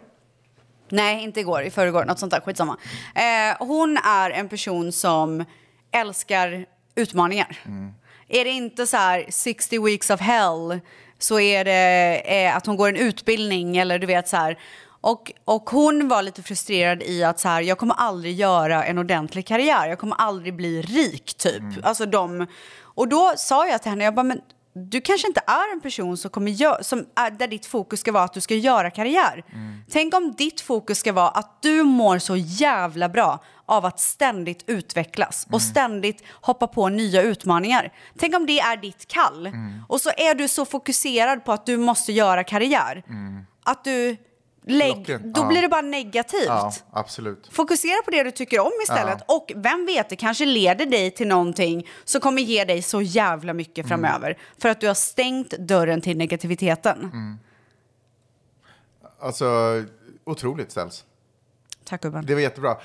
Nej, 0.91 1.25
inte 1.25 1.41
igår, 1.41 1.63
i 1.63 1.71
förrgår, 1.71 2.05
något 2.05 2.19
sånt 2.19 2.33
där, 2.33 2.41
skitsamma. 2.41 2.77
Eh, 3.15 3.67
hon 3.67 3.97
är 3.97 4.31
en 4.31 4.49
person 4.49 4.93
som 4.93 5.45
älskar 5.93 6.67
utmaningar. 6.95 7.59
Mm. 7.67 7.95
Är 8.29 8.45
det 8.45 8.51
inte 8.51 8.87
så 8.87 8.97
här 8.97 9.27
60 9.29 9.85
weeks 9.85 10.11
of 10.11 10.21
hell 10.21 10.81
så 11.19 11.41
är 11.41 11.65
det 11.65 12.23
eh, 12.25 12.57
att 12.57 12.67
hon 12.67 12.77
går 12.77 12.89
en 12.89 12.97
utbildning 12.97 13.77
eller 13.77 13.99
du 13.99 14.07
vet 14.07 14.29
så 14.29 14.37
här. 14.37 14.59
Och, 15.01 15.33
och 15.45 15.71
hon 15.71 16.09
var 16.09 16.23
lite 16.23 16.43
frustrerad 16.43 17.03
i 17.03 17.25
att 17.25 17.41
så 17.41 17.49
här, 17.49 17.61
jag 17.61 17.79
kommer 17.79 17.95
aldrig 17.95 18.35
göra 18.35 18.85
en 18.85 18.99
ordentlig 18.99 19.47
karriär. 19.47 19.89
Jag 19.89 19.99
kommer 19.99 20.17
aldrig 20.17 20.55
bli 20.55 20.83
rik 20.83 21.35
typ. 21.35 21.63
Alltså 21.83 22.07
de, 22.07 22.47
och 22.83 23.09
då 23.09 23.33
sa 23.37 23.67
jag 23.67 23.83
till 23.83 23.91
henne, 23.91 24.05
jag 24.05 24.15
bara, 24.15 24.23
men 24.23 24.41
du 24.87 25.01
kanske 25.01 25.29
inte 25.29 25.41
är 25.47 25.73
en 25.73 25.81
person 25.81 26.17
som 26.17 26.31
kommer 26.31 26.51
gö- 26.51 26.83
som 26.83 27.07
är, 27.17 27.31
där 27.31 27.47
ditt 27.47 27.67
fokus 27.67 28.01
ska 28.01 28.13
vara 28.13 28.25
att 28.25 28.33
du 28.33 28.41
ska 28.41 28.55
göra 28.55 28.91
karriär. 28.91 29.45
Tänk 29.91 30.15
om 30.15 30.33
ditt 30.39 30.61
fokus 30.61 30.99
ska 30.99 31.13
vara 31.13 31.29
att 31.29 31.63
du 31.63 31.83
mår 31.83 32.19
så 32.19 32.37
jävla 32.37 33.09
bra 33.09 33.45
av 33.67 33.85
att 33.85 34.01
ständigt 34.01 34.65
utvecklas 34.67 35.47
och 35.53 35.63
ständigt 35.63 36.23
hoppa 36.41 36.67
på 36.67 36.89
nya 36.89 37.23
utmaningar. 37.23 37.93
Tänk 38.19 38.35
om 38.37 38.47
det 38.47 38.61
är 38.61 38.77
ditt 38.77 39.09
kall. 39.09 39.51
Och 39.89 40.01
så 40.01 40.11
är 40.17 40.35
du 40.35 40.49
så 40.49 40.65
fokuserad 40.65 41.45
på 41.45 41.53
att 41.53 41.67
du 41.67 41.77
måste 41.77 42.13
göra 42.13 42.45
karriär. 42.45 43.03
Att 43.65 43.85
du 43.85 44.17
lägg, 44.69 45.07
då 45.21 45.41
ja. 45.41 45.49
blir 45.49 45.63
det 45.63 45.69
bara 45.69 45.83
negativt. 45.83 46.47
Ja, 46.47 46.73
absolut. 46.91 47.49
Fokusera 47.53 48.03
på 48.05 48.11
det 48.11 48.23
du 48.23 48.31
tycker 48.31 48.61
om 48.61 48.73
istället. 48.83 49.19
Och 49.29 49.53
vem 49.57 49.87
vet, 49.87 50.09
det 50.09 50.17
kanske 50.17 50.45
leder 50.45 50.87
dig 50.87 51.11
till 51.11 51.29
någonting 51.29 51.87
som 52.05 52.21
kommer 52.21 52.43
ge 52.43 52.65
dig 52.65 52.83
så 52.83 53.03
jävla 53.03 53.55
mycket 53.55 53.79
Mm. 53.79 53.89
framöver. 53.89 54.39
För 54.59 54.69
att 54.69 54.81
du 54.81 54.87
har 54.87 54.95
stängt 54.95 55.51
dörren 55.51 56.01
till 56.01 56.17
negativiteten. 56.17 56.99
Mm. 57.13 57.39
Alltså, 59.21 59.47
otroligt 60.25 60.71
ställs. 60.71 61.05
Tack 61.85 62.03
gubben. 62.03 62.27
Det 62.27 62.35
var 62.35 62.41
jättebra. 62.41 62.77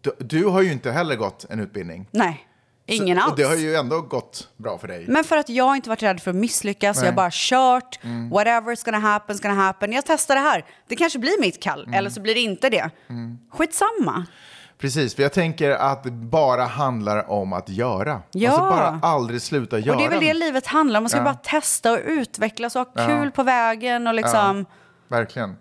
Du, 0.00 0.12
du 0.18 0.44
har 0.44 0.62
ju 0.62 0.72
inte 0.72 0.90
heller 0.90 1.16
gått 1.16 1.46
en 1.50 1.60
utbildning. 1.60 2.08
Nej, 2.10 2.46
ingen 2.94 3.18
Så- 3.18 3.22
alls. 3.24 3.30
Och 3.32 3.36
det 3.38 3.42
har 3.44 3.54
ju 3.54 3.74
ändå 3.74 4.00
gått 4.00 4.48
bra 4.56 4.78
för 4.78 4.88
dig. 4.88 5.04
Men 5.08 5.24
för 5.24 5.36
att 5.36 5.48
jag 5.48 5.76
inte 5.76 5.88
varit 5.88 6.02
rädd 6.02 6.20
för 6.20 6.30
att 6.30 6.36
misslyckas, 6.36 6.96
jag 6.96 7.02
Nej. 7.02 7.10
har 7.10 7.16
bara 7.16 7.30
kört, 7.32 7.98
Mm. 8.04 8.30
whatever's 8.32 8.84
gonna 8.84 8.98
happen, 8.98 9.36
gonna 9.42 9.54
happen. 9.54 9.92
Jag 9.92 10.04
testar 10.06 10.34
det 10.34 10.40
här. 10.40 10.64
Det 10.88 10.96
kanske 10.96 11.18
blir 11.18 11.40
mitt 11.40 11.62
kall, 11.62 11.82
Mm. 11.82 11.94
eller 11.94 12.10
så 12.10 12.20
blir 12.20 12.34
det 12.34 12.40
inte 12.40 12.68
det. 12.68 12.90
Skitsamma. 13.52 14.24
Precis, 14.78 15.14
för 15.14 15.22
jag 15.22 15.32
tänker 15.32 15.70
att 15.70 16.02
det 16.04 16.10
bara 16.10 16.64
handlar 16.64 17.30
om 17.30 17.52
att 17.52 17.68
göra. 17.68 18.22
Ja. 18.30 18.50
Alltså 18.50 18.64
bara 18.64 19.00
aldrig 19.02 19.42
sluta 19.42 19.78
göra. 19.78 19.96
Och 19.96 20.00
det 20.02 20.06
är 20.06 20.10
väl 20.10 20.20
det 20.20 20.34
livet 20.34 20.66
handlar 20.66 20.98
om. 21.00 21.02
Man 21.04 21.08
ska 21.10 21.18
Ja. 21.18 21.24
bara 21.24 21.34
testa 21.34 21.92
och 21.92 21.98
utvecklas 22.06 22.76
och 22.76 22.80
ha 22.82 22.92
Ja. 22.94 23.06
kul 23.06 23.30
på 23.30 23.42
vägen 23.42 24.06
och 24.06 24.14
liksom... 24.14 24.66
Verkligen. 25.08 25.56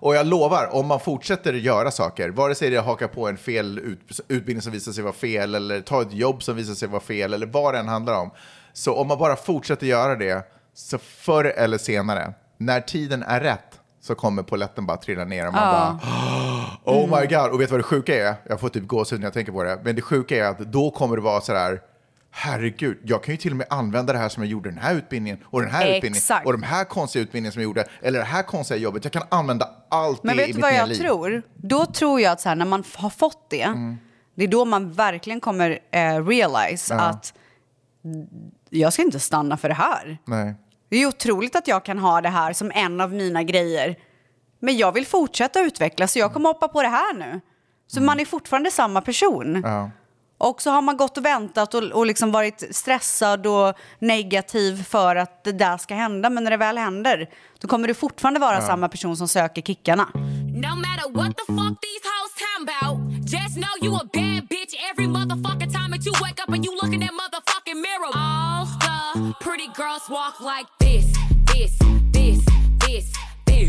Och 0.00 0.14
jag 0.14 0.26
lovar, 0.26 0.68
om 0.74 0.86
man 0.86 1.00
fortsätter 1.00 1.52
göra 1.52 1.90
saker, 1.90 2.28
vare 2.30 2.54
sig 2.54 2.70
det 2.70 2.76
är 2.76 2.82
haka 2.82 3.08
på 3.08 3.28
en 3.28 3.36
fel 3.36 3.78
ut, 3.78 4.20
utbildning 4.28 4.62
som 4.62 4.72
visar 4.72 4.92
sig 4.92 5.04
vara 5.04 5.12
fel, 5.12 5.54
eller 5.54 5.80
ta 5.80 6.02
ett 6.02 6.12
jobb 6.12 6.42
som 6.42 6.56
visar 6.56 6.74
sig 6.74 6.88
vara 6.88 7.00
fel, 7.00 7.34
eller 7.34 7.46
vad 7.46 7.74
det 7.74 7.78
än 7.78 7.88
handlar 7.88 8.14
om. 8.20 8.30
Så 8.72 8.94
om 8.96 9.08
man 9.08 9.18
bara 9.18 9.36
fortsätter 9.36 9.86
göra 9.86 10.16
det, 10.16 10.46
så 10.74 10.98
förr 10.98 11.44
eller 11.44 11.78
senare, 11.78 12.32
när 12.58 12.80
tiden 12.80 13.22
är 13.22 13.40
rätt, 13.40 13.80
så 14.02 14.14
kommer 14.14 14.42
polletten 14.42 14.86
bara 14.86 14.96
trilla 14.96 15.24
ner 15.24 15.46
och 15.46 15.52
man 15.54 15.62
Ja. 15.62 15.98
bara 16.84 16.94
Oh 16.96 17.20
my 17.20 17.26
god, 17.26 17.50
och 17.50 17.60
vet 17.60 17.68
du 17.68 17.70
vad 17.70 17.78
det 17.80 17.84
sjuka 17.84 18.28
är? 18.28 18.34
Jag 18.48 18.60
får 18.60 18.68
typ 18.68 18.86
gåshud 18.86 19.20
när 19.20 19.26
jag 19.26 19.32
tänker 19.34 19.52
på 19.52 19.62
det. 19.62 19.78
Men 19.84 19.96
det 19.96 20.02
sjuka 20.02 20.36
är 20.46 20.48
att 20.50 20.58
då 20.58 20.90
kommer 20.90 21.16
det 21.16 21.22
vara 21.22 21.40
sådär, 21.40 21.80
herregud, 22.30 22.98
jag 23.04 23.22
kan 23.24 23.34
ju 23.34 23.38
till 23.38 23.50
och 23.50 23.56
med 23.56 23.66
använda 23.70 24.12
det 24.12 24.18
här 24.18 24.28
som 24.28 24.42
jag 24.42 24.50
gjorde 24.50 24.70
den 24.70 24.78
här 24.78 24.94
utbildningen 24.94 25.38
och 25.44 25.60
den 25.62 25.70
här 25.70 25.82
utbildningen 25.86 26.16
Exakt. 26.16 26.46
och 26.46 26.52
de 26.52 26.62
här 26.62 26.84
konstiga 26.84 27.22
utbildningarna 27.22 27.52
som 27.52 27.62
jag 27.62 27.68
gjorde, 27.68 27.84
eller 28.02 28.18
det 28.18 28.24
här 28.24 28.42
konstiga 28.42 28.78
jobbet. 28.80 29.04
Jag 29.04 29.12
kan 29.12 29.22
använda 29.28 29.68
allt 29.90 30.22
Men 30.22 30.36
det 30.36 30.42
i 30.42 30.46
vet 30.46 30.54
du 30.54 30.58
mitt 30.58 30.62
vad 30.62 30.74
jag 30.74 30.88
liv. 30.88 30.94
tror? 30.94 31.42
Då 31.56 31.86
tror 31.86 32.20
jag 32.20 32.32
att 32.32 32.40
så 32.40 32.48
här, 32.48 32.56
när 32.56 32.64
man 32.66 32.84
har 32.96 33.10
fått 33.10 33.50
det, 33.50 33.62
Mm. 33.62 33.96
det 34.34 34.44
är 34.44 34.48
då 34.48 34.64
man 34.64 34.92
verkligen 34.92 35.40
kommer 35.40 35.78
eh, 35.92 36.26
realize 36.26 36.94
Ja. 36.94 37.00
att 37.00 37.34
jag 38.70 38.92
ska 38.92 39.02
inte 39.02 39.20
stanna 39.20 39.56
för 39.56 39.68
det 39.68 39.74
här. 39.74 40.18
Nej. 40.24 40.54
Det 40.90 40.96
är 40.96 41.06
otroligt 41.06 41.56
att 41.56 41.68
jag 41.68 41.84
kan 41.84 41.98
ha 41.98 42.20
det 42.20 42.28
här 42.28 42.52
som 42.52 42.70
en 42.74 43.00
av 43.00 43.12
mina 43.12 43.42
grejer. 43.42 43.96
Men 44.60 44.76
jag 44.76 44.92
vill 44.92 45.06
fortsätta 45.06 45.60
utvecklas 45.60 46.12
så 46.12 46.18
jag 46.18 46.32
kommer 46.32 46.48
hoppa 46.48 46.68
på 46.68 46.82
det 46.82 46.88
här 46.88 47.14
nu. 47.14 47.40
Så 47.86 48.02
man 48.02 48.20
är 48.20 48.24
fortfarande 48.24 48.70
samma 48.70 49.00
person. 49.00 49.56
Mm. 49.56 49.70
Ja. 49.70 49.90
Och 50.40 50.62
så 50.62 50.70
har 50.70 50.82
man 50.82 50.96
gått 50.96 51.18
och 51.18 51.24
väntat 51.24 51.74
och, 51.74 51.82
och 51.82 52.06
liksom 52.06 52.32
varit 52.32 52.76
stressad 52.76 53.46
och 53.46 53.74
negativ 53.98 54.84
för 54.84 55.16
att 55.16 55.44
det 55.44 55.52
där 55.52 55.76
ska 55.78 55.94
hända. 55.94 56.30
Men 56.30 56.44
när 56.44 56.50
det 56.50 56.56
väl 56.56 56.78
händer, 56.78 57.28
då 57.60 57.68
kommer 57.68 57.88
du 57.88 57.94
fortfarande 57.94 58.40
vara 58.40 58.54
Ja. 58.54 58.66
samma 58.66 58.88
person 58.88 59.16
som 59.16 59.28
söker 59.28 59.62
kickarna. 59.62 60.08
No 60.14 60.74
matter 60.76 61.12
what 61.12 61.36
the 61.36 61.44
fuck 61.46 61.74
these 61.86 62.04
hoes 62.10 62.32
talking 62.42 62.68
about, 62.68 62.98
just 63.32 63.54
know 63.56 63.74
you 63.82 63.94
a 63.96 64.04
bad 64.12 64.48
bitch 64.48 64.74
every 64.90 65.06
motherfucking 65.06 65.72
time 65.72 65.90
that 65.96 66.06
you 66.06 66.12
wake 66.22 66.42
up 66.42 66.48
and 66.54 66.64
you 66.66 66.72
look 66.82 66.92
in 66.94 67.00
that 67.00 67.14
motherfucking 67.22 67.78
mirror. 67.86 68.12
All 68.14 68.66
the 68.86 69.34
pretty 69.44 69.68
girls 69.76 70.04
walk 70.10 70.34
like 70.40 70.66
this, 70.80 71.06
this, 71.52 71.72
this, 72.12 72.38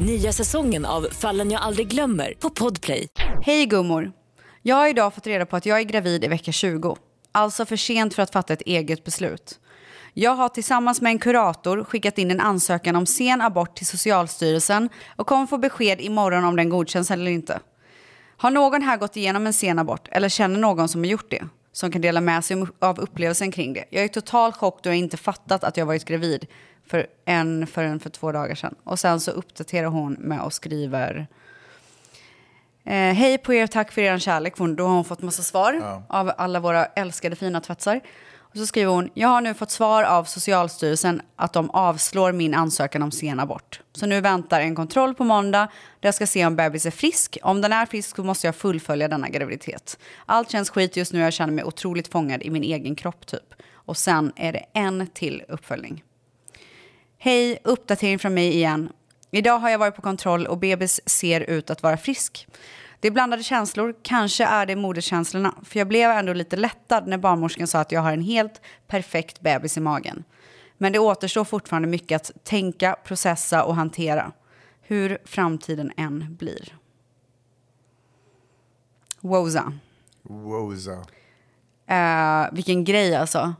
Nya 0.00 0.32
säsongen 0.32 0.84
av 0.84 1.06
Fallen 1.10 1.50
jag 1.50 1.62
aldrig 1.62 1.88
glömmer 1.88 2.34
på 2.40 2.50
Podplay. 2.50 3.08
Hej 3.42 3.66
gummor! 3.66 4.12
Jag 4.62 4.76
har 4.76 4.88
idag 4.88 5.14
fått 5.14 5.26
reda 5.26 5.46
på 5.46 5.56
att 5.56 5.66
jag 5.66 5.78
är 5.78 5.82
gravid 5.82 6.24
i 6.24 6.28
vecka 6.28 6.52
20. 6.52 6.96
Alltså 7.32 7.66
för 7.66 7.76
sent 7.76 8.14
för 8.14 8.22
att 8.22 8.32
fatta 8.32 8.52
ett 8.52 8.62
eget 8.62 9.04
beslut. 9.04 9.58
Jag 10.14 10.30
har 10.30 10.48
tillsammans 10.48 11.00
med 11.00 11.10
en 11.10 11.18
kurator 11.18 11.84
skickat 11.84 12.18
in 12.18 12.30
en 12.30 12.40
ansökan 12.40 12.96
om 12.96 13.06
sen 13.06 13.40
abort 13.40 13.76
till 13.76 13.86
Socialstyrelsen 13.86 14.88
och 15.16 15.26
kommer 15.26 15.46
få 15.46 15.58
besked 15.58 16.00
imorgon 16.00 16.44
om 16.44 16.56
den 16.56 16.68
godkänns 16.68 17.10
eller 17.10 17.30
inte. 17.30 17.60
Har 18.36 18.50
någon 18.50 18.82
här 18.82 18.96
gått 18.96 19.16
igenom 19.16 19.46
en 19.46 19.52
sen 19.52 19.78
abort 19.78 20.08
eller 20.10 20.28
känner 20.28 20.58
någon 20.58 20.88
som 20.88 21.00
har 21.00 21.06
gjort 21.06 21.30
det? 21.30 21.44
Som 21.72 21.92
kan 21.92 22.00
dela 22.00 22.20
med 22.20 22.44
sig 22.44 22.66
av 22.78 23.00
upplevelsen 23.00 23.52
kring 23.52 23.72
det. 23.72 23.84
Jag 23.90 24.04
är 24.04 24.08
totalt 24.08 24.56
chock 24.56 24.82
då 24.82 24.90
jag 24.90 24.96
inte 24.96 25.16
fattat 25.16 25.64
att 25.64 25.76
jag 25.76 25.86
varit 25.86 26.04
gravid 26.04 26.46
för 26.88 27.06
en 27.24 27.66
förrän 27.66 28.00
för 28.00 28.10
två 28.10 28.32
dagar 28.32 28.54
sedan. 28.54 28.74
Och 28.84 28.98
sen 28.98 29.20
så 29.20 29.30
uppdaterar 29.30 29.86
hon 29.88 30.12
med 30.12 30.40
och 30.40 30.52
skriver 30.52 31.26
eh, 32.84 32.92
Hej 32.94 33.38
på 33.38 33.54
er, 33.54 33.66
tack 33.66 33.92
för 33.92 34.02
er 34.02 34.18
kärlek. 34.18 34.54
Då 34.56 34.86
har 34.86 34.94
hon 34.94 35.04
fått 35.04 35.22
massa 35.22 35.42
svar 35.42 35.72
Ja. 35.82 36.02
av 36.08 36.32
alla 36.38 36.60
våra 36.60 36.86
älskade 36.86 37.36
fina 37.36 37.60
tvättsar. 37.60 38.00
Och 38.50 38.56
så 38.56 38.66
skriver 38.66 38.92
hon, 38.92 39.10
jag 39.14 39.28
har 39.28 39.40
nu 39.40 39.54
fått 39.54 39.70
svar 39.70 40.02
av 40.02 40.24
Socialstyrelsen 40.24 41.22
att 41.36 41.52
de 41.52 41.70
avslår 41.70 42.32
min 42.32 42.54
ansökan 42.54 43.02
om 43.02 43.10
sen 43.10 43.40
abort. 43.40 43.80
Så 43.92 44.06
nu 44.06 44.20
väntar 44.20 44.60
en 44.60 44.74
kontroll 44.74 45.14
på 45.14 45.24
måndag 45.24 45.68
där 46.00 46.06
jag 46.06 46.14
ska 46.14 46.26
se 46.26 46.46
om 46.46 46.56
bebis 46.56 46.86
är 46.86 46.90
frisk. 46.90 47.38
Om 47.42 47.60
den 47.60 47.72
är 47.72 47.86
frisk 47.86 48.16
så 48.16 48.24
måste 48.24 48.46
jag 48.46 48.56
fullfölja 48.56 49.08
denna 49.08 49.28
graviditet. 49.28 49.98
Allt 50.26 50.50
känns 50.50 50.70
skit 50.70 50.96
just 50.96 51.12
nu, 51.12 51.20
jag 51.20 51.32
känner 51.32 51.52
mig 51.52 51.64
otroligt 51.64 52.08
fångad 52.08 52.42
i 52.42 52.50
min 52.50 52.62
egen 52.62 52.96
kropp 52.96 53.26
typ. 53.26 53.54
Och 53.72 53.96
sen 53.96 54.32
är 54.36 54.52
det 54.52 54.64
en 54.72 55.06
till 55.06 55.42
uppföljning. 55.48 56.02
Hej, 57.20 57.58
uppdatering 57.64 58.18
från 58.18 58.34
mig 58.34 58.54
igen. 58.54 58.92
Idag 59.30 59.58
har 59.58 59.70
jag 59.70 59.78
varit 59.78 59.96
på 59.96 60.02
kontroll 60.02 60.46
och 60.46 60.58
bebis 60.58 61.00
ser 61.06 61.40
ut 61.40 61.70
att 61.70 61.82
vara 61.82 61.96
frisk. 61.96 62.48
Det 63.00 63.08
är 63.08 63.12
blandade 63.12 63.42
känslor, 63.42 63.94
kanske 64.02 64.44
är 64.44 64.66
det 64.66 64.76
moderskänslorna. 64.76 65.54
För 65.64 65.78
jag 65.78 65.88
blev 65.88 66.10
ändå 66.10 66.32
lite 66.32 66.56
lättad 66.56 67.06
när 67.06 67.18
barnmorskan 67.18 67.66
sa 67.66 67.80
att 67.80 67.92
jag 67.92 68.00
har 68.00 68.12
en 68.12 68.22
helt 68.22 68.60
perfekt 68.86 69.40
bebis 69.40 69.76
i 69.76 69.80
magen. 69.80 70.24
Men 70.76 70.92
det 70.92 70.98
återstår 70.98 71.44
fortfarande 71.44 71.88
mycket 71.88 72.16
att 72.16 72.44
tänka, 72.44 72.96
processa 73.04 73.64
och 73.64 73.74
hantera. 73.74 74.32
Hur 74.80 75.18
framtiden 75.24 75.92
än 75.96 76.36
blir. 76.38 76.74
Woza. 79.20 79.72
Woza. 80.22 81.06
Eh, 81.86 82.52
vilken 82.52 82.84
grej 82.84 83.16
alltså. 83.16 83.54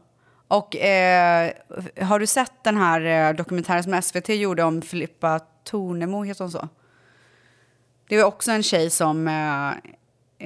Och 0.49 0.77
eh, 0.77 1.53
har 2.01 2.19
du 2.19 2.27
sett 2.27 2.53
den 2.65 2.77
här 2.77 3.01
eh, 3.01 3.37
dokumentären 3.37 3.83
som 3.83 4.03
SVT 4.03 4.29
gjorde 4.29 4.63
om 4.63 4.83
Filippa 4.83 5.41
Tornemo, 5.65 6.23
heter 6.23 6.45
hon 6.45 6.51
så? 6.51 6.69
Det 8.09 8.17
var 8.17 8.25
också 8.25 8.53
en 8.53 8.63
tjej 8.63 8.91
som 8.91 9.29
eh, 9.29 9.69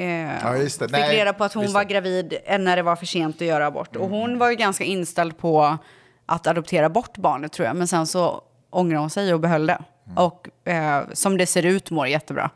eh, 0.02 0.38
Ja, 0.42 0.68
fick 0.68 0.90
Nej, 0.90 1.16
reda 1.16 1.32
på 1.32 1.44
att 1.44 1.52
hon 1.52 1.72
var. 1.72 1.80
Mm. 1.80 1.88
gravid 1.88 2.34
eh, 2.44 2.58
när 2.58 2.76
det 2.76 2.82
var 2.82 2.96
för 2.96 3.06
sent 3.06 3.36
att 3.36 3.46
göra 3.46 3.66
abort. 3.66 3.96
Och 3.96 4.08
hon 4.08 4.38
var 4.38 4.50
ju 4.50 4.56
ganska 4.56 4.84
inställd 4.84 5.38
på 5.38 5.78
att 6.26 6.46
adoptera 6.46 6.88
bort 6.88 7.16
barnet 7.16 7.52
tror 7.52 7.66
jag. 7.66 7.76
Men 7.76 7.88
sen 7.88 8.06
så 8.06 8.42
ångrade 8.70 9.00
hon 9.00 9.10
sig 9.10 9.34
och 9.34 9.40
behöll 9.40 9.66
det. 9.66 9.82
Mm. 10.06 10.18
Och 10.18 10.68
eh, 10.68 11.04
som 11.12 11.38
det 11.38 11.46
ser 11.46 11.66
ut 11.66 11.90
mår 11.90 12.06
jättebra. 12.06 12.50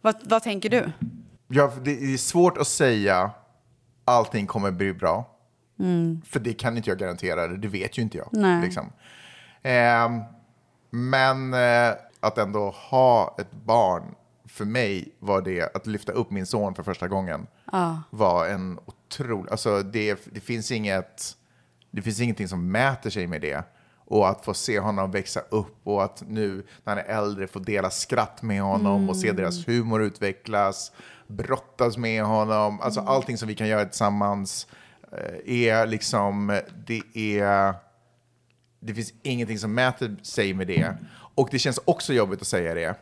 Vad, 0.00 0.16
vad 0.24 0.42
tänker 0.42 0.68
du? 0.68 0.92
Ja, 1.48 1.72
det 1.82 1.90
är 1.90 2.16
svårt 2.16 2.58
att 2.58 2.66
säga 2.66 3.30
allting 4.04 4.46
kommer 4.46 4.70
bli 4.70 4.92
bra. 4.94 5.39
Mm. 5.80 6.22
För 6.26 6.40
det 6.40 6.52
kan 6.52 6.76
inte 6.76 6.90
jag 6.90 6.98
garantera, 6.98 7.46
det 7.48 7.68
vet 7.68 7.98
ju 7.98 8.02
inte 8.02 8.18
jag. 8.18 8.28
Nej. 8.32 8.62
Liksom. 8.62 8.92
Ehm, 9.62 10.20
men 10.90 11.54
eh, 11.54 11.92
att 12.20 12.38
ändå 12.38 12.70
ha 12.70 13.36
ett 13.38 13.52
barn, 13.64 14.02
för 14.48 14.64
mig 14.64 15.14
var 15.18 15.42
det 15.42 15.76
att 15.76 15.86
lyfta 15.86 16.12
upp 16.12 16.30
min 16.30 16.46
son 16.46 16.74
för 16.74 16.82
första 16.82 17.08
gången. 17.08 17.46
Ja. 17.72 18.02
Var 18.10 18.46
en 18.46 18.78
otrolig, 18.86 19.50
alltså 19.50 19.82
det, 19.82 20.18
det 20.32 20.40
finns 20.40 20.70
inget, 20.70 21.36
det 21.90 22.02
finns 22.02 22.20
ingenting 22.20 22.48
som 22.48 22.70
mäter 22.72 23.10
sig 23.10 23.26
med 23.26 23.40
det. 23.40 23.64
Och 24.12 24.28
att 24.28 24.44
få 24.44 24.54
se 24.54 24.78
honom 24.78 25.10
växa 25.10 25.40
upp 25.40 25.80
och 25.84 26.04
att 26.04 26.22
nu 26.26 26.66
när 26.84 26.94
han 26.94 26.98
är 26.98 27.08
äldre 27.08 27.46
få 27.46 27.58
dela 27.58 27.90
skratt 27.90 28.42
med 28.42 28.62
honom 28.62 29.08
och 29.10 29.16
se 29.16 29.28
Mm. 29.28 29.36
deras 29.42 29.68
humor 29.68 30.02
utvecklas, 30.02 30.92
brottas 31.26 31.96
med 31.96 32.24
honom, 32.24 32.80
alltså 32.80 33.00
allting 33.00 33.38
som 33.38 33.48
vi 33.48 33.54
kan 33.54 33.68
göra 33.68 33.84
tillsammans 33.84 34.66
eh, 34.72 34.89
är 35.46 35.86
liksom, 35.86 36.60
det 36.86 37.02
är, 37.40 37.74
det 38.80 38.94
finns 38.94 39.12
ingenting 39.22 39.58
som 39.58 39.74
mäter 39.74 40.16
sig 40.22 40.54
med 40.54 40.66
det. 40.66 40.94
Och 41.34 41.48
det 41.50 41.58
känns 41.58 41.80
också 41.84 42.12
jobbigt 42.12 42.40
att 42.40 42.46
säga 42.46 42.74
det. 42.74 42.94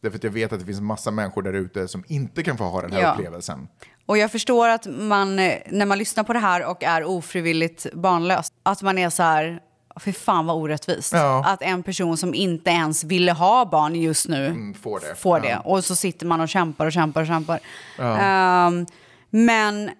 Därför 0.00 0.16
att 0.18 0.24
jag 0.24 0.30
vet 0.30 0.52
att 0.52 0.60
det 0.60 0.66
finns 0.66 0.80
massa 0.80 1.10
människor 1.10 1.42
där 1.42 1.52
ute 1.52 1.88
som 1.88 2.04
inte 2.08 2.42
kan 2.42 2.56
få 2.58 2.64
ha 2.64 2.80
den 2.82 2.92
här 2.92 3.00
Ja. 3.00 3.12
upplevelsen. 3.12 3.68
Och 4.06 4.18
jag 4.18 4.32
förstår 4.32 4.68
att 4.68 4.86
man, 4.86 5.38
eh, 5.38 5.54
när 5.70 5.86
man 5.86 5.98
lyssnar 5.98 6.24
på 6.24 6.32
det 6.32 6.38
här 6.38 6.64
och 6.70 6.82
är 6.84 7.04
ofrivilligt 7.04 7.86
barnlös, 7.92 8.52
att 8.62 8.82
man 8.82 8.98
är 8.98 9.10
så 9.10 9.22
här, 9.22 9.60
för 9.96 10.12
fan 10.12 10.46
vad 10.46 10.56
orättvist. 10.56 11.12
Ja. 11.12 11.44
Att 11.46 11.62
en 11.62 11.82
person 11.82 12.16
som 12.16 12.34
inte 12.34 12.70
ens 12.70 13.04
ville 13.04 13.32
ha 13.32 13.64
barn 13.64 13.94
just 13.94 14.28
nu 14.28 14.46
Mm, 14.46 14.74
får 14.74 15.00
det. 15.00 15.14
får 15.14 15.40
det. 15.40 15.48
Ja. 15.48 15.58
Och 15.60 15.84
så 15.84 15.96
sitter 15.96 16.26
man 16.26 16.40
och 16.40 16.48
kämpar 16.48 16.86
och 16.86 16.92
kämpar 16.92 17.20
och 17.20 17.26
kämpar. 17.26 17.60
Ehm, 17.98 18.86
men 19.30 19.90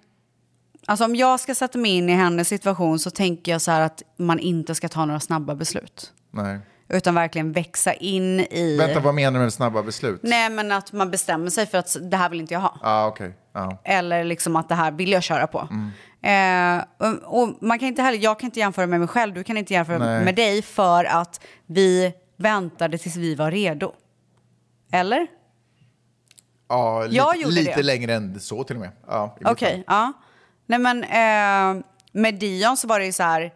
alltså 0.86 1.04
om 1.04 1.16
jag 1.16 1.40
ska 1.40 1.54
sätta 1.54 1.78
mig 1.78 1.90
in 1.90 2.08
i 2.08 2.12
hennes 2.12 2.48
situation 2.48 2.98
så 2.98 3.10
tänker 3.10 3.52
jag 3.52 3.60
så 3.60 3.70
här 3.70 3.80
att 3.80 4.02
man 4.16 4.38
inte 4.38 4.74
ska 4.74 4.88
ta 4.88 5.04
några 5.04 5.20
snabba 5.20 5.54
beslut. 5.54 6.12
Nej. 6.30 6.58
Utan 6.88 7.14
verkligen 7.14 7.52
växa 7.52 7.92
in 7.94 8.40
i... 8.40 8.76
Vänta, 8.78 9.00
vad 9.00 9.14
menar 9.14 9.38
du 9.38 9.44
med 9.44 9.52
snabba 9.52 9.82
beslut? 9.82 10.20
Nej, 10.22 10.50
men 10.50 10.72
att 10.72 10.92
man 10.92 11.10
bestämmer 11.10 11.50
sig 11.50 11.66
för 11.66 11.78
att 11.78 11.96
det 12.00 12.16
här 12.16 12.28
vill 12.28 12.40
inte 12.40 12.54
jag 12.54 12.60
ha. 12.60 12.78
Ja, 12.82 13.06
okej. 13.06 13.34
Ja. 13.52 13.78
Eller 13.84 14.24
liksom 14.24 14.56
att 14.56 14.68
det 14.68 14.74
här 14.74 14.90
vill 14.90 15.12
jag 15.12 15.22
köra 15.22 15.46
på. 15.46 15.68
Mm. 15.70 16.78
Eh, 16.78 16.84
och, 16.98 17.40
och 17.40 17.58
man 17.60 17.78
kan 17.78 17.88
inte 17.88 18.02
heller, 18.02 18.18
jag 18.18 18.38
kan 18.38 18.46
inte 18.46 18.60
jämföra 18.60 18.86
med 18.86 19.00
mig 19.00 19.08
själv, 19.08 19.34
du 19.34 19.44
kan 19.44 19.56
inte 19.56 19.72
jämföra 19.74 19.98
Nej. 19.98 20.24
med 20.24 20.34
dig 20.34 20.62
för 20.62 21.04
att 21.04 21.40
vi 21.66 22.12
väntade 22.36 22.98
tills 22.98 23.16
vi 23.16 23.34
var 23.34 23.50
redo. 23.50 23.92
Eller? 24.92 25.26
Ja, 26.68 27.02
lite, 27.06 27.50
lite 27.50 27.74
det. 27.76 27.82
längre 27.82 28.14
än 28.14 28.40
så 28.40 28.64
till 28.64 28.76
och 28.76 28.80
med. 28.80 28.90
Ja, 29.06 29.36
Okej, 29.44 29.72
fall. 29.72 29.84
ja. 29.86 30.12
Nej 30.66 30.78
men 30.78 31.04
eh, 31.04 31.84
med 32.12 32.34
Dion 32.34 32.76
så 32.76 32.86
var 32.88 32.98
det 32.98 33.06
ju 33.06 33.12
så 33.12 33.22
här, 33.22 33.52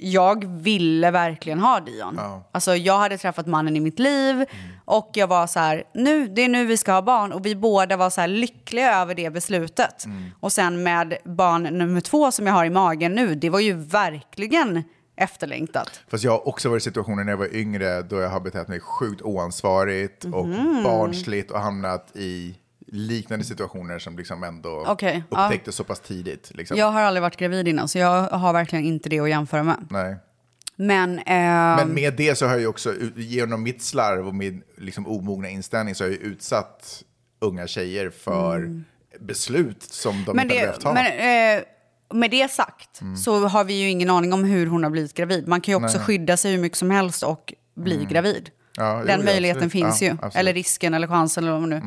jag 0.00 0.44
ville 0.44 1.10
verkligen 1.10 1.58
ha 1.58 1.80
Dion. 1.80 2.14
Ja. 2.18 2.48
Alltså 2.52 2.76
jag 2.76 2.98
hade 2.98 3.18
träffat 3.18 3.46
mannen 3.46 3.76
i 3.76 3.80
mitt 3.80 3.98
liv 3.98 4.44
och 4.84 5.10
jag 5.14 5.26
var 5.26 5.46
så 5.46 5.58
här, 5.60 5.84
nu, 5.94 6.28
det 6.28 6.42
är 6.42 6.48
nu 6.48 6.66
vi 6.66 6.76
ska 6.76 6.92
ha 6.92 7.02
barn. 7.02 7.32
Och 7.32 7.46
vi 7.46 7.56
båda 7.56 7.96
var 7.96 8.10
så 8.10 8.20
här 8.20 8.28
lyckliga 8.28 9.00
över 9.00 9.14
det 9.14 9.30
beslutet. 9.30 10.04
Och 10.40 10.52
sen 10.52 10.82
med 10.82 11.16
barn 11.24 11.62
nummer 11.62 12.00
två 12.00 12.30
som 12.32 12.46
jag 12.46 12.54
har 12.54 12.64
i 12.64 12.70
magen 12.70 13.14
nu, 13.14 13.34
det 13.34 13.50
var 13.50 13.60
ju 13.60 13.72
verkligen 13.72 14.82
efterlängtat. 15.16 16.00
Fast 16.10 16.24
jag 16.24 16.32
har 16.32 16.48
också 16.48 16.68
varit 16.68 16.80
i 16.82 16.84
situationer 16.84 17.24
när 17.24 17.32
jag 17.32 17.36
var 17.38 17.54
yngre 17.56 18.02
då 18.02 18.16
jag 18.20 18.28
har 18.30 18.40
betett 18.40 18.68
mig 18.68 18.80
sjukt 18.80 19.22
oansvarigt 19.22 20.24
och 20.24 20.48
Mhm. 20.48 20.82
barnsligt 20.84 21.50
och 21.50 21.60
hamnat 21.60 22.16
i 22.16 22.54
liknande 22.92 23.44
situationer 23.44 23.98
som 23.98 24.16
liksom 24.18 24.44
ändå 24.44 24.96
ja. 25.00 25.20
upptäcktes 25.30 25.74
så 25.76 25.84
pass 25.84 26.00
tidigt. 26.00 26.50
Liksom. 26.54 26.76
Jag 26.76 26.90
har 26.90 27.00
aldrig 27.00 27.22
varit 27.22 27.36
gravid 27.36 27.68
innan 27.68 27.88
så 27.88 27.98
jag 27.98 28.22
har 28.22 28.52
verkligen 28.52 28.84
inte 28.84 29.08
det 29.08 29.20
att 29.20 29.28
jämföra 29.30 29.62
med. 29.62 29.86
Nej. 29.90 30.16
Men, 30.76 31.14
Men 31.14 31.78
ehm, 31.78 31.94
med 31.94 32.14
det 32.16 32.38
så 32.38 32.46
har 32.46 32.56
jag 32.56 32.70
också, 32.70 32.94
genom 33.16 33.62
mitt 33.62 33.82
slarv 33.82 34.26
och 34.26 34.34
min 34.34 34.62
liksom, 34.76 35.06
omogna 35.06 35.48
inställning, 35.48 35.94
så 35.94 36.04
har 36.04 36.08
jag 36.10 36.18
utsatt 36.20 37.02
unga 37.40 37.66
tjejer 37.66 38.10
för 38.10 38.56
Mm. 38.56 38.84
beslut 39.20 39.82
som 39.82 40.24
de 40.26 40.36
men 40.36 40.44
inte 40.44 40.54
det, 40.54 40.60
behövt 40.60 40.80
ta. 40.80 40.92
men, 40.92 41.06
eh, 41.58 41.62
med 42.14 42.30
det 42.30 42.50
sagt 42.50 43.00
Mm. 43.00 43.16
så 43.16 43.46
har 43.46 43.64
vi 43.64 43.74
ju 43.74 43.88
ingen 43.90 44.10
aning 44.10 44.32
om 44.32 44.44
hur 44.44 44.66
hon 44.66 44.82
har 44.82 44.90
blivit 44.90 45.14
gravid. 45.14 45.48
Man 45.48 45.60
kan 45.60 45.72
ju 45.72 45.84
också 45.84 45.96
Nej. 45.96 46.06
skydda 46.06 46.36
sig 46.36 46.52
hur 46.52 46.58
mycket 46.58 46.78
som 46.78 46.90
helst 46.90 47.22
och 47.22 47.54
bli 47.76 47.96
Mm. 47.96 48.08
gravid. 48.08 48.50
Ja, 48.78 48.98
jo, 49.00 49.06
Den 49.06 49.20
ja, 49.20 49.24
möjligheten 49.24 49.64
absolut. 49.64 49.86
finns 49.86 50.02
ju. 50.02 50.10
absolut. 50.10 50.36
Eller 50.36 50.54
risken 50.54 50.94
eller 50.94 51.06
chansen 51.06 51.44
eller 51.44 51.58
vad 51.58 51.68
nu. 51.68 51.82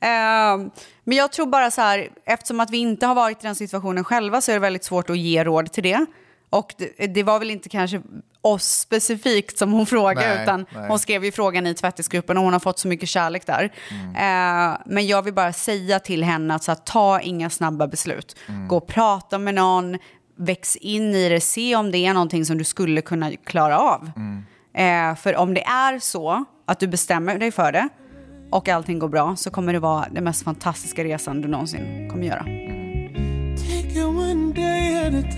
Mm. 0.00 0.62
Eh, 0.64 0.72
men 1.04 1.18
jag 1.18 1.32
tror 1.32 1.46
bara 1.46 1.70
så 1.70 1.80
här, 1.80 2.08
eftersom 2.24 2.60
att 2.60 2.70
vi 2.70 2.76
inte 2.78 3.06
har 3.06 3.14
varit 3.14 3.44
i 3.44 3.46
den 3.46 3.54
situationen 3.54 4.04
själva 4.04 4.40
så 4.40 4.50
är 4.52 4.54
det 4.56 4.60
väldigt 4.60 4.84
svårt 4.84 5.10
att 5.10 5.18
ge 5.18 5.44
råd 5.44 5.72
till 5.72 5.82
det. 5.82 6.06
Och 6.50 6.74
det, 6.78 7.06
det 7.06 7.22
var 7.22 7.38
väl 7.38 7.50
inte 7.50 7.68
kanske 7.68 8.02
oss 8.40 8.78
specifikt 8.78 9.58
som 9.58 9.72
hon 9.72 9.86
frågade, 9.86 10.34
Nej, 10.34 10.42
utan 10.42 10.66
nej. 10.70 10.88
hon 10.88 10.98
skrev 10.98 11.24
ju 11.24 11.32
frågan 11.32 11.66
i 11.66 11.74
tvättisgruppen 11.74 12.36
och 12.36 12.44
hon 12.44 12.52
har 12.52 12.60
fått 12.60 12.78
så 12.78 12.88
mycket 12.88 13.08
kärlek 13.08 13.46
där. 13.46 13.72
Mm. 13.90 14.72
Eh, 14.72 14.78
men 14.86 15.06
jag 15.06 15.22
vill 15.22 15.34
bara 15.34 15.52
säga 15.52 15.98
till 15.98 16.24
henne 16.24 16.54
att 16.54 16.64
så 16.64 16.70
här, 16.70 16.78
ta 16.84 17.20
inga 17.20 17.50
snabba 17.50 17.86
beslut. 17.86 18.36
Mm. 18.48 18.68
Gå 18.68 18.76
och 18.76 18.86
prata 18.86 19.38
med 19.38 19.54
någon, 19.54 19.98
väx 20.36 20.76
in 20.76 21.14
i 21.14 21.28
det, 21.28 21.40
se 21.40 21.76
om 21.76 21.90
det 21.90 21.98
är 21.98 22.14
någonting 22.14 22.44
som 22.44 22.58
du 22.58 22.64
skulle 22.64 23.02
kunna 23.02 23.32
klara 23.36 23.78
av. 23.78 24.10
Mm. 24.16 24.46
Eh, 24.76 25.14
för 25.14 25.36
om 25.36 25.54
det 25.54 25.64
är 25.64 25.98
så 25.98 26.44
att 26.66 26.80
du 26.80 26.86
bestämmer 26.86 27.38
dig 27.38 27.50
för 27.52 27.72
det 27.72 27.88
och 28.50 28.68
allting 28.68 28.98
går 28.98 29.08
bra 29.08 29.36
så 29.36 29.50
kommer 29.50 29.72
det 29.72 29.78
vara 29.78 30.06
den 30.12 30.24
mest 30.24 30.42
fantastiska 30.44 31.04
resan 31.04 31.40
du 31.42 31.48
någonsin 31.48 32.08
kommer 32.10 32.24
göra. 32.26 32.42
Take 33.56 33.98
it 33.98 34.04
one 34.04 34.52
day 34.54 34.96
at 35.06 35.24
a 35.24 35.28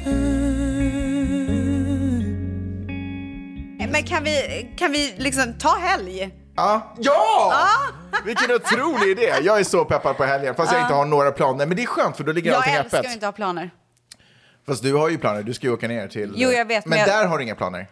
time. 3.68 3.88
Men 3.92 4.02
kan 4.04 4.24
vi, 4.24 4.68
kan 4.78 4.92
vi 4.92 5.14
liksom 5.16 5.54
ta 5.58 5.76
helg? 5.78 6.30
Ja! 6.56 6.94
Ja! 6.98 7.52
Vilken 8.24 8.54
otrolig 8.54 9.10
idé! 9.10 9.32
Jag 9.42 9.60
är 9.60 9.64
så 9.64 9.84
peppad 9.84 10.16
på 10.16 10.24
helgen, 10.24 10.54
fast 10.54 10.72
jag 10.72 10.78
Ja. 10.80 10.82
inte 10.84 10.94
har 10.94 11.04
några 11.06 11.30
planer. 11.32 11.66
Men 11.66 11.76
det 11.76 11.82
är 11.82 11.86
skönt, 11.86 12.16
för 12.16 12.24
då 12.24 12.32
ligger 12.32 12.50
Jag 12.50 12.56
allting 12.56 12.74
älskar 12.74 12.98
öppet. 12.98 13.08
att 13.08 13.14
inte 13.14 13.26
ha 13.26 13.32
planer. 13.32 13.70
Fast 14.66 14.82
du 14.82 14.94
har 14.94 15.08
ju 15.08 15.18
planer, 15.18 15.42
du 15.42 15.54
ska 15.54 15.66
ju 15.66 15.72
åka 15.72 15.88
ner 15.88 16.08
till... 16.08 16.32
Jo, 16.36 16.50
jag 16.50 16.64
vet, 16.64 16.86
Men, 16.86 16.90
men 16.90 16.98
jag- 16.98 17.08
där 17.08 17.26
har 17.26 17.38
du 17.38 17.44
inga 17.44 17.54
planer? 17.54 17.86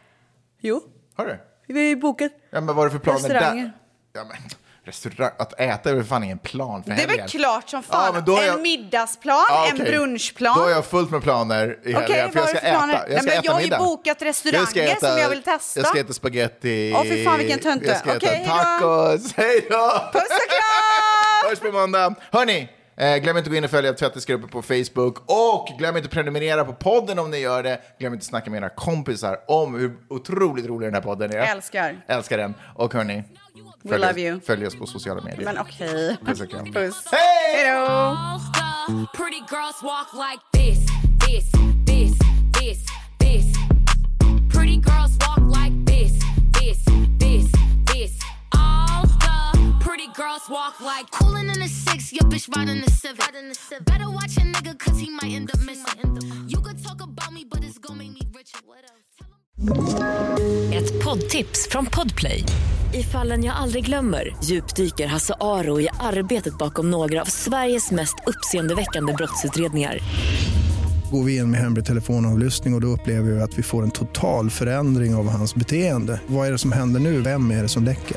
Jo, 0.61 0.81
Har 1.17 1.27
du? 1.27 1.39
vi 1.67 1.75
har 1.81 1.87
ju 1.89 1.97
bokat 1.97 2.33
Ja, 2.51 2.61
men 2.61 2.75
vad 2.77 2.85
är 2.85 2.85
det 2.85 2.91
för 2.93 2.99
planer 2.99 3.19
restauranger. 3.21 3.63
där? 3.65 3.73
Ja, 4.13 4.25
men 4.29 4.37
restaurang, 4.85 5.31
att 5.39 5.61
äta 5.61 5.91
är 5.91 5.95
väl 5.95 6.05
fan 6.05 6.25
ingen 6.25 6.39
plan 6.39 6.83
för 6.83 6.91
Det 6.91 6.97
är 6.97 6.97
väl 6.97 7.09
helgen? 7.11 7.29
klart 7.29 7.69
som 7.69 7.83
Ja, 7.91 7.97
fan. 7.97 8.15
men 8.15 8.25
då 8.25 8.37
är 8.37 8.43
jag- 8.47 8.55
En 8.55 8.63
middagsplan, 8.63 9.45
Ja, 9.49 9.67
en 9.71 9.75
okej. 9.81 9.91
brunchplan. 9.93 10.57
Då 10.59 10.63
har 10.65 10.71
jag 10.71 10.85
fullt 10.85 11.11
med 11.11 11.23
planer 11.23 11.79
i 11.85 11.93
helgen, 11.93 12.03
Okej, 12.05 12.31
för 12.33 12.39
jag 12.41 12.45
är 12.45 12.55
ska 12.55 12.61
det 12.61 12.61
för 12.61 12.71
planer? 12.71 12.95
äta. 12.95 13.03
Jag 13.03 13.09
Nej, 13.11 13.19
ska 13.19 13.25
men 13.31 13.39
äta 13.39 13.45
jag 13.47 13.53
har 13.53 13.61
ju 13.61 13.67
middag. 13.67 13.79
bokat 13.79 14.23
restauranger 14.23 14.97
som 15.01 15.19
jag 15.19 15.29
vill 15.31 15.43
testa. 15.43 15.81
Jag 15.81 15.87
ska 15.89 16.01
äta 16.01 16.13
spaghetti. 16.13 16.93
Åh, 16.97 17.03
fy 17.03 17.25
fan, 17.25 17.39
vilken 17.39 17.59
tönte. 17.59 17.87
Jag 17.87 17.99
ska 17.99 18.09
äta 18.11 18.17
Okej, 18.17 18.37
hejdå. 18.37 18.51
tacos. 18.53 19.33
Hej 19.37 19.67
då! 19.71 20.11
Puss 20.13 20.23
och 20.23 20.51
kram! 20.51 21.51
Hörs 21.51 21.59
på 21.59 21.73
måndag. 21.73 22.15
Hörni, 22.33 22.69
eh, 22.97 23.17
glöm 23.17 23.37
inte 23.37 23.49
att 23.49 23.53
gå 23.53 23.57
in 23.57 23.65
och 23.65 23.71
följa 23.71 23.93
tvättisgruppen 23.93 24.49
på 24.49 24.63
Facebook. 24.63 25.19
Och 25.27 25.69
glöm 25.79 25.97
inte 25.97 26.07
att 26.07 26.13
prenumerera 26.13 26.65
på 26.65 26.73
podden 26.73 27.19
om 27.19 27.31
ni 27.31 27.39
gör 27.39 27.63
det. 27.63 27.81
Glöm 27.99 28.13
inte 28.13 28.23
att 28.23 28.27
snacka 28.27 28.51
med 28.51 28.59
era 28.63 28.69
kompisar 28.69 29.39
om 29.49 29.75
hur 29.75 29.97
otroligt 30.09 30.67
rolig 30.67 30.87
den 30.87 30.95
här 30.95 31.03
podden 31.03 31.33
är. 31.33 31.37
Älskar. 31.37 32.05
Älskar 32.09 32.39
den. 32.39 32.55
Och 32.75 32.95
hörni, 32.95 33.25
We 33.83 33.91
följ, 33.91 34.01
love 34.01 34.13
oss, 34.13 34.19
you. 34.19 34.41
följ 34.41 34.67
oss 34.67 34.77
på 34.77 34.87
sociala 34.87 35.21
medier. 35.21 35.45
Men 35.45 35.59
okej. 35.59 36.17
Puss 36.27 36.41
och 36.41 36.51
kram. 36.51 36.73
Puss. 36.73 37.05
Hej! 37.13 37.65
Hej 37.65 37.77
då! 37.77 38.17
Pretty 49.97 50.13
girls 50.13 50.49
walk 50.51 50.81
like 50.81 51.11
Coolin' 51.11 51.51
in 51.55 51.61
the 51.61 51.69
six, 51.69 52.13
your 52.13 52.31
bitch 52.31 52.57
riding 52.57 52.83
the 52.85 52.91
civic. 52.91 53.85
Better 53.85 54.11
watch 54.11 54.37
a 54.37 54.41
nigga, 54.41 54.79
cause 54.79 55.01
he 55.01 55.11
might 55.11 55.37
end 55.37 55.51
up 55.51 55.61
missing. 55.61 56.49
You 56.49 56.59
could 56.61 56.85
talk 56.85 57.03
about 57.03 57.33
me, 57.33 57.45
but 57.51 57.61
it's 57.65 57.79
gonna 57.79 57.99
make 57.99 58.13
me 58.13 58.21
richer. 58.35 58.59
Ett 60.75 61.05
poddtips 61.05 61.69
från 61.71 61.87
Podplay. 61.87 62.45
I 62.95 63.03
fallen 63.03 63.45
jag 63.45 63.57
aldrig 63.57 63.87
glömmer 63.87 64.37
djupdyker 64.45 65.07
Hasse 65.07 65.35
Aro 65.41 65.81
i 65.81 65.89
arbetet 66.01 66.59
bakom 66.59 66.91
några 66.91 67.21
av 67.21 67.25
Sveriges 67.25 67.91
mest 67.91 68.15
uppseendeväckande 68.27 69.13
brottsutredningar. 69.13 69.99
Går 71.13 71.25
vi 71.25 71.37
in 71.37 71.51
med 71.51 71.61
hemlig 71.61 71.85
telefonavlyssning 71.85 72.75
och, 72.75 72.79
och 72.79 72.83
då 72.83 72.89
upplever 72.89 73.31
vi 73.31 73.41
att 73.41 73.59
vi 73.59 73.63
får 73.63 73.83
en 73.83 73.91
total 73.91 74.51
förändring 74.51 75.15
av 75.15 75.29
hans 75.29 75.55
beteende. 75.55 76.21
Vad 76.27 76.49
är 76.49 76.53
det 76.53 76.59
som 76.59 76.73
händer 76.73 77.01
nu? 77.01 77.21
Vem 77.21 77.51
är 77.51 77.63
det 77.63 77.69
som 77.69 77.85
läcker? 77.85 78.17